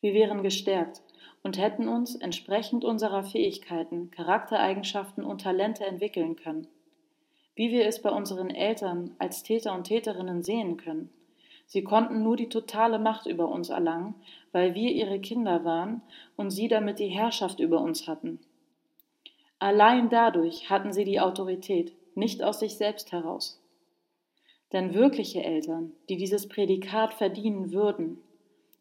Wir 0.00 0.12
wären 0.12 0.42
gestärkt 0.42 1.00
und 1.42 1.58
hätten 1.58 1.88
uns 1.88 2.16
entsprechend 2.16 2.84
unserer 2.84 3.22
Fähigkeiten, 3.22 4.10
Charaktereigenschaften 4.10 5.24
und 5.24 5.40
Talente 5.42 5.86
entwickeln 5.86 6.36
können. 6.36 6.66
Wie 7.54 7.70
wir 7.70 7.86
es 7.86 8.02
bei 8.02 8.10
unseren 8.10 8.50
Eltern 8.50 9.14
als 9.18 9.42
Täter 9.42 9.74
und 9.74 9.84
Täterinnen 9.84 10.42
sehen 10.42 10.76
können. 10.76 11.08
Sie 11.74 11.82
konnten 11.82 12.22
nur 12.22 12.36
die 12.36 12.48
totale 12.48 13.00
Macht 13.00 13.26
über 13.26 13.48
uns 13.48 13.68
erlangen, 13.68 14.14
weil 14.52 14.76
wir 14.76 14.92
ihre 14.92 15.18
Kinder 15.18 15.64
waren 15.64 16.02
und 16.36 16.52
sie 16.52 16.68
damit 16.68 17.00
die 17.00 17.08
Herrschaft 17.08 17.58
über 17.58 17.80
uns 17.80 18.06
hatten. 18.06 18.38
Allein 19.58 20.08
dadurch 20.08 20.70
hatten 20.70 20.92
sie 20.92 21.04
die 21.04 21.18
Autorität, 21.18 21.92
nicht 22.14 22.44
aus 22.44 22.60
sich 22.60 22.76
selbst 22.76 23.10
heraus. 23.10 23.60
Denn 24.72 24.94
wirkliche 24.94 25.42
Eltern, 25.42 25.90
die 26.08 26.16
dieses 26.16 26.48
Prädikat 26.48 27.12
verdienen 27.12 27.72
würden, 27.72 28.18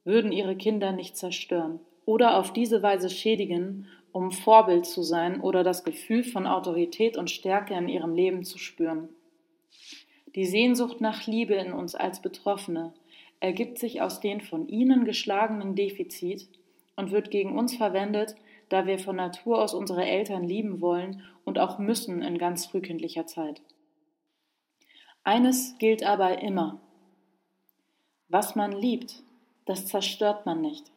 würden 0.04 0.32
ihre 0.32 0.56
Kinder 0.56 0.92
nicht 0.92 1.18
zerstören 1.18 1.80
oder 2.06 2.38
auf 2.38 2.54
diese 2.54 2.84
Weise 2.84 3.10
schädigen 3.10 3.88
um 4.12 4.30
Vorbild 4.30 4.86
zu 4.86 5.02
sein 5.02 5.42
oder 5.42 5.64
das 5.64 5.84
Gefühl 5.84 6.24
von 6.24 6.46
Autorität 6.46 7.18
und 7.18 7.32
Stärke 7.32 7.74
in 7.74 7.90
ihrem 7.90 8.14
Leben 8.14 8.44
zu 8.44 8.60
spüren. 8.60 9.10
Die 10.36 10.46
Sehnsucht 10.46 11.00
nach 11.00 11.28
Liebe 11.28 11.54
in 11.54 11.74
uns 11.74 11.93
als 11.93 12.22
Betroffene 12.22 12.93
ergibt 13.39 13.78
sich 13.78 14.02
aus 14.02 14.19
den 14.19 14.41
von 14.41 14.67
ihnen 14.67 15.06
geschlagenen 15.06 15.76
Defizit 15.76 16.48
und 16.96 17.12
wird 17.12 17.30
gegen 17.30 17.58
uns 17.58 17.76
verwendet, 17.76 18.36
da 18.69 18.88
wir 18.88 18.98
von 18.98 19.15
Natur 19.15 19.62
aus 19.62 19.74
unsere 19.74 20.06
Eltern 20.06 20.43
lieben 20.43 20.82
wollen 20.82 21.22
und 21.43 21.60
auch 21.60 21.78
müssen 21.78 22.22
in 22.22 22.38
ganz 22.38 22.65
frühkindlicher 22.65 23.28
Zeit. 23.28 23.62
Eines 25.24 25.78
gilt 25.78 26.04
aber 26.04 26.41
immer. 26.41 26.82
Was 28.28 28.56
man 28.56 28.72
liebt, 28.72 29.22
das 29.65 29.86
zerstört 29.86 30.46
man 30.46 30.62
nicht. 30.62 30.91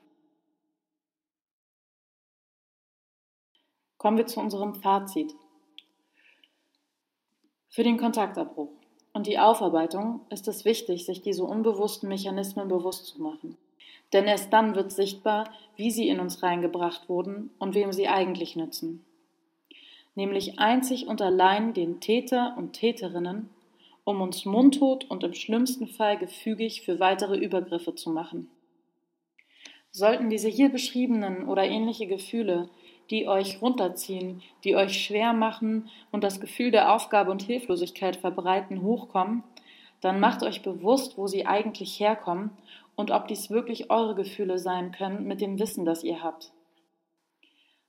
Kommen 3.98 4.16
wir 4.16 4.26
zu 4.26 4.40
unserem 4.40 4.74
Fazit. 4.74 5.34
Für 7.68 7.82
den 7.82 7.98
Kontaktabbruch 7.98 8.75
und 9.16 9.26
die 9.26 9.38
Aufarbeitung 9.38 10.20
ist 10.28 10.46
es 10.46 10.66
wichtig, 10.66 11.06
sich 11.06 11.22
diese 11.22 11.42
unbewussten 11.42 12.06
Mechanismen 12.06 12.68
bewusst 12.68 13.06
zu 13.06 13.22
machen. 13.22 13.56
Denn 14.12 14.26
erst 14.26 14.52
dann 14.52 14.74
wird 14.74 14.92
sichtbar, 14.92 15.50
wie 15.74 15.90
sie 15.90 16.10
in 16.10 16.20
uns 16.20 16.42
reingebracht 16.42 17.08
wurden 17.08 17.48
und 17.58 17.74
wem 17.74 17.92
sie 17.92 18.08
eigentlich 18.08 18.56
nützen. 18.56 19.06
Nämlich 20.16 20.58
einzig 20.58 21.06
und 21.06 21.22
allein 21.22 21.72
den 21.72 21.98
Täter 22.00 22.56
und 22.58 22.74
Täterinnen, 22.74 23.48
um 24.04 24.20
uns 24.20 24.44
mundtot 24.44 25.06
und 25.08 25.24
im 25.24 25.32
schlimmsten 25.32 25.86
Fall 25.86 26.18
gefügig 26.18 26.82
für 26.82 27.00
weitere 27.00 27.38
Übergriffe 27.38 27.94
zu 27.94 28.10
machen. 28.10 28.50
Sollten 29.92 30.28
diese 30.28 30.48
hier 30.48 30.68
beschriebenen 30.68 31.48
oder 31.48 31.64
ähnliche 31.64 32.06
Gefühle, 32.06 32.68
die 33.10 33.28
euch 33.28 33.62
runterziehen, 33.62 34.42
die 34.64 34.76
euch 34.76 35.04
schwer 35.04 35.32
machen 35.32 35.88
und 36.10 36.24
das 36.24 36.40
Gefühl 36.40 36.70
der 36.70 36.92
Aufgabe 36.92 37.30
und 37.30 37.42
Hilflosigkeit 37.42 38.16
verbreiten, 38.16 38.82
hochkommen, 38.82 39.44
dann 40.00 40.20
macht 40.20 40.42
euch 40.42 40.62
bewusst, 40.62 41.16
wo 41.16 41.26
sie 41.26 41.46
eigentlich 41.46 41.98
herkommen 42.00 42.50
und 42.96 43.10
ob 43.10 43.28
dies 43.28 43.50
wirklich 43.50 43.90
eure 43.90 44.14
Gefühle 44.14 44.58
sein 44.58 44.92
können 44.92 45.26
mit 45.26 45.40
dem 45.40 45.58
Wissen, 45.58 45.84
das 45.84 46.04
ihr 46.04 46.22
habt. 46.22 46.52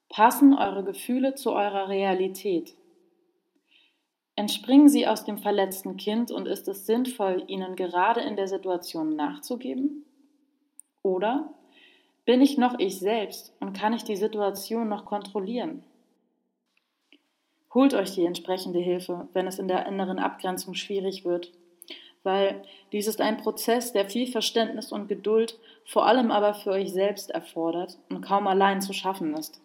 Passen 0.09 0.53
eure 0.53 0.83
Gefühle 0.83 1.35
zu 1.35 1.51
eurer 1.51 1.89
Realität? 1.89 2.75
Entspringen 4.35 4.87
sie 4.87 5.07
aus 5.07 5.25
dem 5.25 5.39
verletzten 5.39 5.97
Kind 5.97 6.31
und 6.31 6.47
ist 6.47 6.67
es 6.67 6.85
sinnvoll, 6.85 7.43
ihnen 7.47 7.75
gerade 7.75 8.21
in 8.21 8.35
der 8.35 8.47
Situation 8.47 9.15
nachzugeben? 9.15 10.05
Oder 11.01 11.53
bin 12.27 12.41
ich 12.41 12.57
noch 12.57 12.77
ich 12.77 12.99
selbst 12.99 13.53
und 13.61 13.71
kann 13.71 13.93
ich 13.93 14.03
die 14.03 14.17
Situation 14.17 14.89
noch 14.89 15.05
kontrollieren? 15.05 15.81
Holt 17.73 17.93
euch 17.93 18.11
die 18.11 18.25
entsprechende 18.25 18.79
Hilfe, 18.79 19.29
wenn 19.31 19.47
es 19.47 19.59
in 19.59 19.69
der 19.69 19.85
inneren 19.85 20.19
Abgrenzung 20.19 20.73
schwierig 20.73 21.23
wird, 21.23 21.53
weil 22.23 22.61
dies 22.91 23.07
ist 23.07 23.21
ein 23.21 23.37
Prozess, 23.37 23.93
der 23.93 24.09
viel 24.09 24.27
Verständnis 24.27 24.91
und 24.91 25.07
Geduld, 25.07 25.57
vor 25.85 26.05
allem 26.05 26.29
aber 26.29 26.53
für 26.53 26.71
euch 26.71 26.91
selbst 26.91 27.31
erfordert 27.31 27.97
und 28.09 28.19
kaum 28.19 28.45
allein 28.47 28.81
zu 28.81 28.91
schaffen 28.91 29.33
ist. 29.33 29.61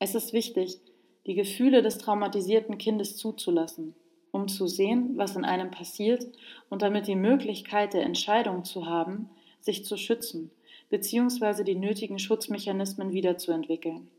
Es 0.00 0.16
ist 0.16 0.32
wichtig, 0.32 0.80
die 1.26 1.34
Gefühle 1.34 1.82
des 1.82 1.98
traumatisierten 1.98 2.78
Kindes 2.78 3.16
zuzulassen, 3.16 3.94
um 4.32 4.48
zu 4.48 4.66
sehen, 4.66 5.12
was 5.14 5.36
in 5.36 5.44
einem 5.44 5.70
passiert 5.70 6.26
und 6.68 6.82
damit 6.82 7.06
die 7.06 7.14
Möglichkeit 7.14 7.94
der 7.94 8.02
Entscheidung 8.02 8.64
zu 8.64 8.86
haben, 8.86 9.30
sich 9.60 9.84
zu 9.84 9.96
schützen 9.96 10.50
bzw. 10.90 11.64
die 11.64 11.74
nötigen 11.74 12.18
Schutzmechanismen 12.18 13.12
wiederzuentwickeln. 13.12 14.10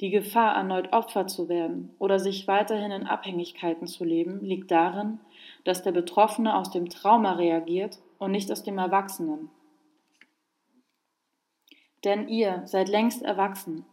Die 0.00 0.10
Gefahr, 0.10 0.56
erneut 0.56 0.92
Opfer 0.92 1.26
zu 1.26 1.48
werden 1.50 1.94
oder 1.98 2.18
sich 2.18 2.48
weiterhin 2.48 2.90
in 2.90 3.06
Abhängigkeiten 3.06 3.86
zu 3.86 4.04
leben, 4.04 4.40
liegt 4.40 4.70
darin, 4.70 5.20
dass 5.64 5.82
der 5.82 5.92
Betroffene 5.92 6.56
aus 6.56 6.70
dem 6.70 6.88
Trauma 6.88 7.32
reagiert 7.32 7.98
und 8.18 8.30
nicht 8.30 8.50
aus 8.50 8.62
dem 8.62 8.78
Erwachsenen. 8.78 9.50
Denn 12.04 12.28
ihr 12.28 12.62
seid 12.64 12.88
längst 12.88 13.22
erwachsen, 13.22 13.84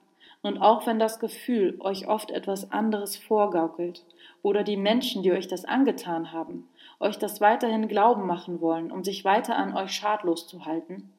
und 0.44 0.60
auch 0.60 0.86
wenn 0.86 1.00
das 1.00 1.20
Gefühl 1.20 1.76
euch 1.80 2.08
oft 2.08 2.32
etwas 2.32 2.72
anderes 2.72 3.18
vorgaukelt 3.18 4.06
oder 4.44 4.64
die 4.64 4.78
Menschen, 4.78 5.24
die 5.24 5.32
euch 5.32 5.48
das 5.48 5.66
angetan 5.66 6.32
haben, 6.32 6.70
euch 7.00 7.18
das 7.18 7.42
weiterhin 7.42 7.88
glauben 7.88 8.26
machen 8.26 8.62
wollen, 8.62 8.92
um 8.92 9.04
sich 9.04 9.26
weiter 9.26 9.58
an 9.58 9.76
euch 9.76 9.92
schadlos 9.92 10.48
zu 10.48 10.66
halten, 10.66 11.12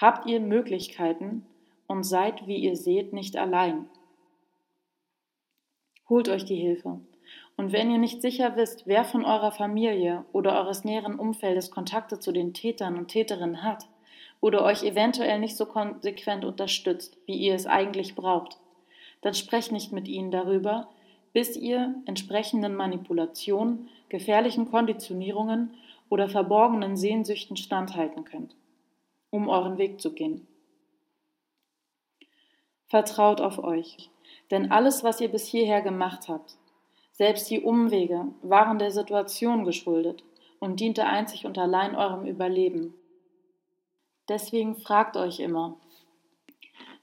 habt 0.00 0.26
ihr 0.26 0.40
Möglichkeiten 0.40 1.44
und 1.86 2.04
seid, 2.04 2.46
wie 2.46 2.56
ihr 2.56 2.76
seht, 2.76 3.12
nicht 3.12 3.36
allein. 3.36 3.86
Holt 6.08 6.28
euch 6.28 6.44
die 6.44 6.56
Hilfe. 6.56 7.00
Und 7.56 7.72
wenn 7.72 7.90
ihr 7.90 7.98
nicht 7.98 8.22
sicher 8.22 8.56
wisst, 8.56 8.86
wer 8.86 9.04
von 9.04 9.24
eurer 9.24 9.52
Familie 9.52 10.24
oder 10.32 10.58
eures 10.58 10.84
näheren 10.84 11.18
Umfeldes 11.18 11.70
Kontakte 11.70 12.18
zu 12.18 12.32
den 12.32 12.54
Tätern 12.54 12.96
und 12.96 13.08
Täterinnen 13.08 13.62
hat 13.62 13.86
oder 14.40 14.64
euch 14.64 14.82
eventuell 14.82 15.38
nicht 15.38 15.56
so 15.56 15.66
konsequent 15.66 16.44
unterstützt, 16.44 17.18
wie 17.26 17.36
ihr 17.36 17.54
es 17.54 17.66
eigentlich 17.66 18.14
braucht, 18.14 18.58
dann 19.20 19.34
sprecht 19.34 19.70
nicht 19.70 19.92
mit 19.92 20.08
ihnen 20.08 20.30
darüber, 20.30 20.88
bis 21.34 21.56
ihr 21.56 21.94
entsprechenden 22.06 22.74
Manipulationen, 22.74 23.90
gefährlichen 24.08 24.70
Konditionierungen 24.70 25.74
oder 26.08 26.28
verborgenen 26.28 26.96
Sehnsüchten 26.96 27.56
standhalten 27.56 28.24
könnt 28.24 28.54
um 29.30 29.48
euren 29.48 29.78
Weg 29.78 30.00
zu 30.00 30.12
gehen. 30.12 30.46
Vertraut 32.88 33.40
auf 33.40 33.62
euch, 33.62 34.10
denn 34.50 34.72
alles, 34.72 35.04
was 35.04 35.20
ihr 35.20 35.28
bis 35.28 35.46
hierher 35.46 35.80
gemacht 35.80 36.28
habt, 36.28 36.56
selbst 37.12 37.50
die 37.50 37.60
Umwege, 37.60 38.26
waren 38.42 38.78
der 38.78 38.90
Situation 38.90 39.64
geschuldet 39.64 40.24
und 40.58 40.80
diente 40.80 41.06
einzig 41.06 41.46
und 41.46 41.58
allein 41.58 41.94
eurem 41.94 42.26
Überleben. 42.26 42.94
Deswegen 44.28 44.76
fragt 44.76 45.16
euch 45.16 45.40
immer, 45.40 45.76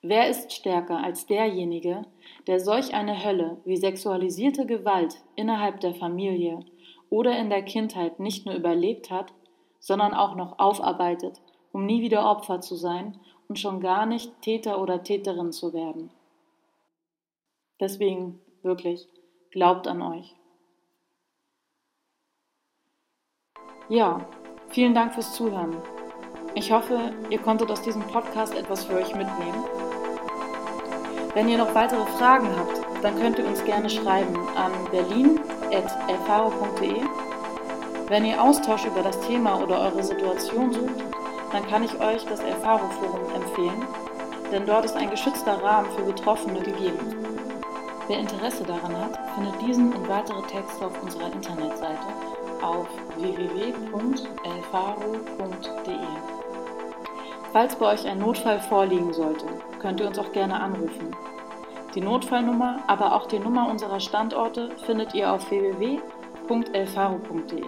wer 0.01 0.29
ist 0.29 0.53
stärker 0.53 1.03
als 1.03 1.25
derjenige, 1.25 2.03
der 2.47 2.59
solch 2.59 2.93
eine 2.93 3.23
Hölle 3.23 3.57
wie 3.65 3.77
sexualisierte 3.77 4.65
Gewalt 4.65 5.21
innerhalb 5.35 5.79
der 5.81 5.93
Familie 5.93 6.59
oder 7.09 7.37
in 7.37 7.49
der 7.49 7.63
Kindheit 7.63 8.19
nicht 8.19 8.45
nur 8.45 8.55
überlebt 8.55 9.11
hat, 9.11 9.33
sondern 9.79 10.13
auch 10.13 10.35
noch 10.35 10.59
aufarbeitet 10.59 11.41
um 11.77 11.85
nie 11.85 12.01
wieder 12.01 12.27
Opfer 12.27 12.59
zu 12.59 12.75
sein 12.75 13.19
und 13.47 13.59
schon 13.59 13.79
gar 13.81 14.07
nicht 14.07 14.41
Täter 14.41 14.81
oder 14.81 15.03
Täterin 15.03 15.51
zu 15.51 15.73
werden. 15.73 16.09
Deswegen 17.79 18.41
wirklich, 18.63 19.07
glaubt 19.51 19.85
an 19.85 20.01
euch. 20.01 20.35
Ja, 23.89 24.27
vielen 24.69 24.95
Dank 24.95 25.13
fürs 25.13 25.35
Zuhören. 25.35 25.77
Ich 26.55 26.71
hoffe, 26.71 27.13
ihr 27.29 27.37
konntet 27.37 27.69
aus 27.69 27.83
diesem 27.83 28.01
Podcast 28.07 28.55
etwas 28.55 28.85
für 28.85 28.95
euch 28.95 29.13
mitnehmen. 29.13 29.63
Wenn 31.35 31.47
ihr 31.47 31.59
noch 31.59 31.75
weitere 31.75 32.07
Fragen 32.17 32.49
habt, 32.57 33.03
dann 33.03 33.19
könnt 33.19 33.37
ihr 33.37 33.45
uns 33.45 33.63
gerne 33.65 33.91
schreiben 33.91 34.35
an 34.55 34.71
berlin.erfaro.de. 34.89 37.03
Wenn 38.07 38.25
ihr 38.25 38.41
Austausch 38.41 38.87
über 38.87 39.03
das 39.03 39.21
Thema 39.27 39.61
oder 39.61 39.81
eure 39.81 40.01
Situation 40.01 40.73
sucht, 40.73 41.03
dann 41.51 41.67
kann 41.67 41.83
ich 41.83 41.99
euch 41.99 42.25
das 42.25 42.39
Erfahrungsforum 42.39 43.33
empfehlen, 43.35 43.85
denn 44.51 44.65
dort 44.65 44.85
ist 44.85 44.95
ein 44.95 45.09
geschützter 45.09 45.61
Rahmen 45.61 45.89
für 45.91 46.03
Betroffene 46.03 46.59
gegeben. 46.59 47.15
Wer 48.07 48.19
Interesse 48.19 48.63
daran 48.63 48.97
hat, 48.97 49.19
findet 49.35 49.61
diesen 49.61 49.93
und 49.93 50.07
weitere 50.07 50.41
Texte 50.43 50.85
auf 50.85 51.03
unserer 51.03 51.33
Internetseite 51.33 52.07
auf 52.61 52.87
www.elfaro.de. 53.17 55.95
Falls 57.51 57.75
bei 57.75 57.93
euch 57.93 58.07
ein 58.07 58.19
Notfall 58.19 58.61
vorliegen 58.61 59.11
sollte, 59.13 59.45
könnt 59.79 59.99
ihr 59.99 60.07
uns 60.07 60.19
auch 60.19 60.31
gerne 60.31 60.57
anrufen. 60.59 61.15
Die 61.95 62.01
Notfallnummer, 62.01 62.79
aber 62.87 63.15
auch 63.15 63.27
die 63.27 63.39
Nummer 63.39 63.69
unserer 63.69 63.99
Standorte 63.99 64.69
findet 64.85 65.13
ihr 65.13 65.29
auf 65.31 65.49
www.elfaro.de. 65.49 67.65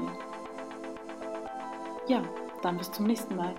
Ja, 2.08 2.22
dann 2.62 2.78
bis 2.78 2.92
zum 2.92 3.08
nächsten 3.08 3.36
Mal. 3.36 3.54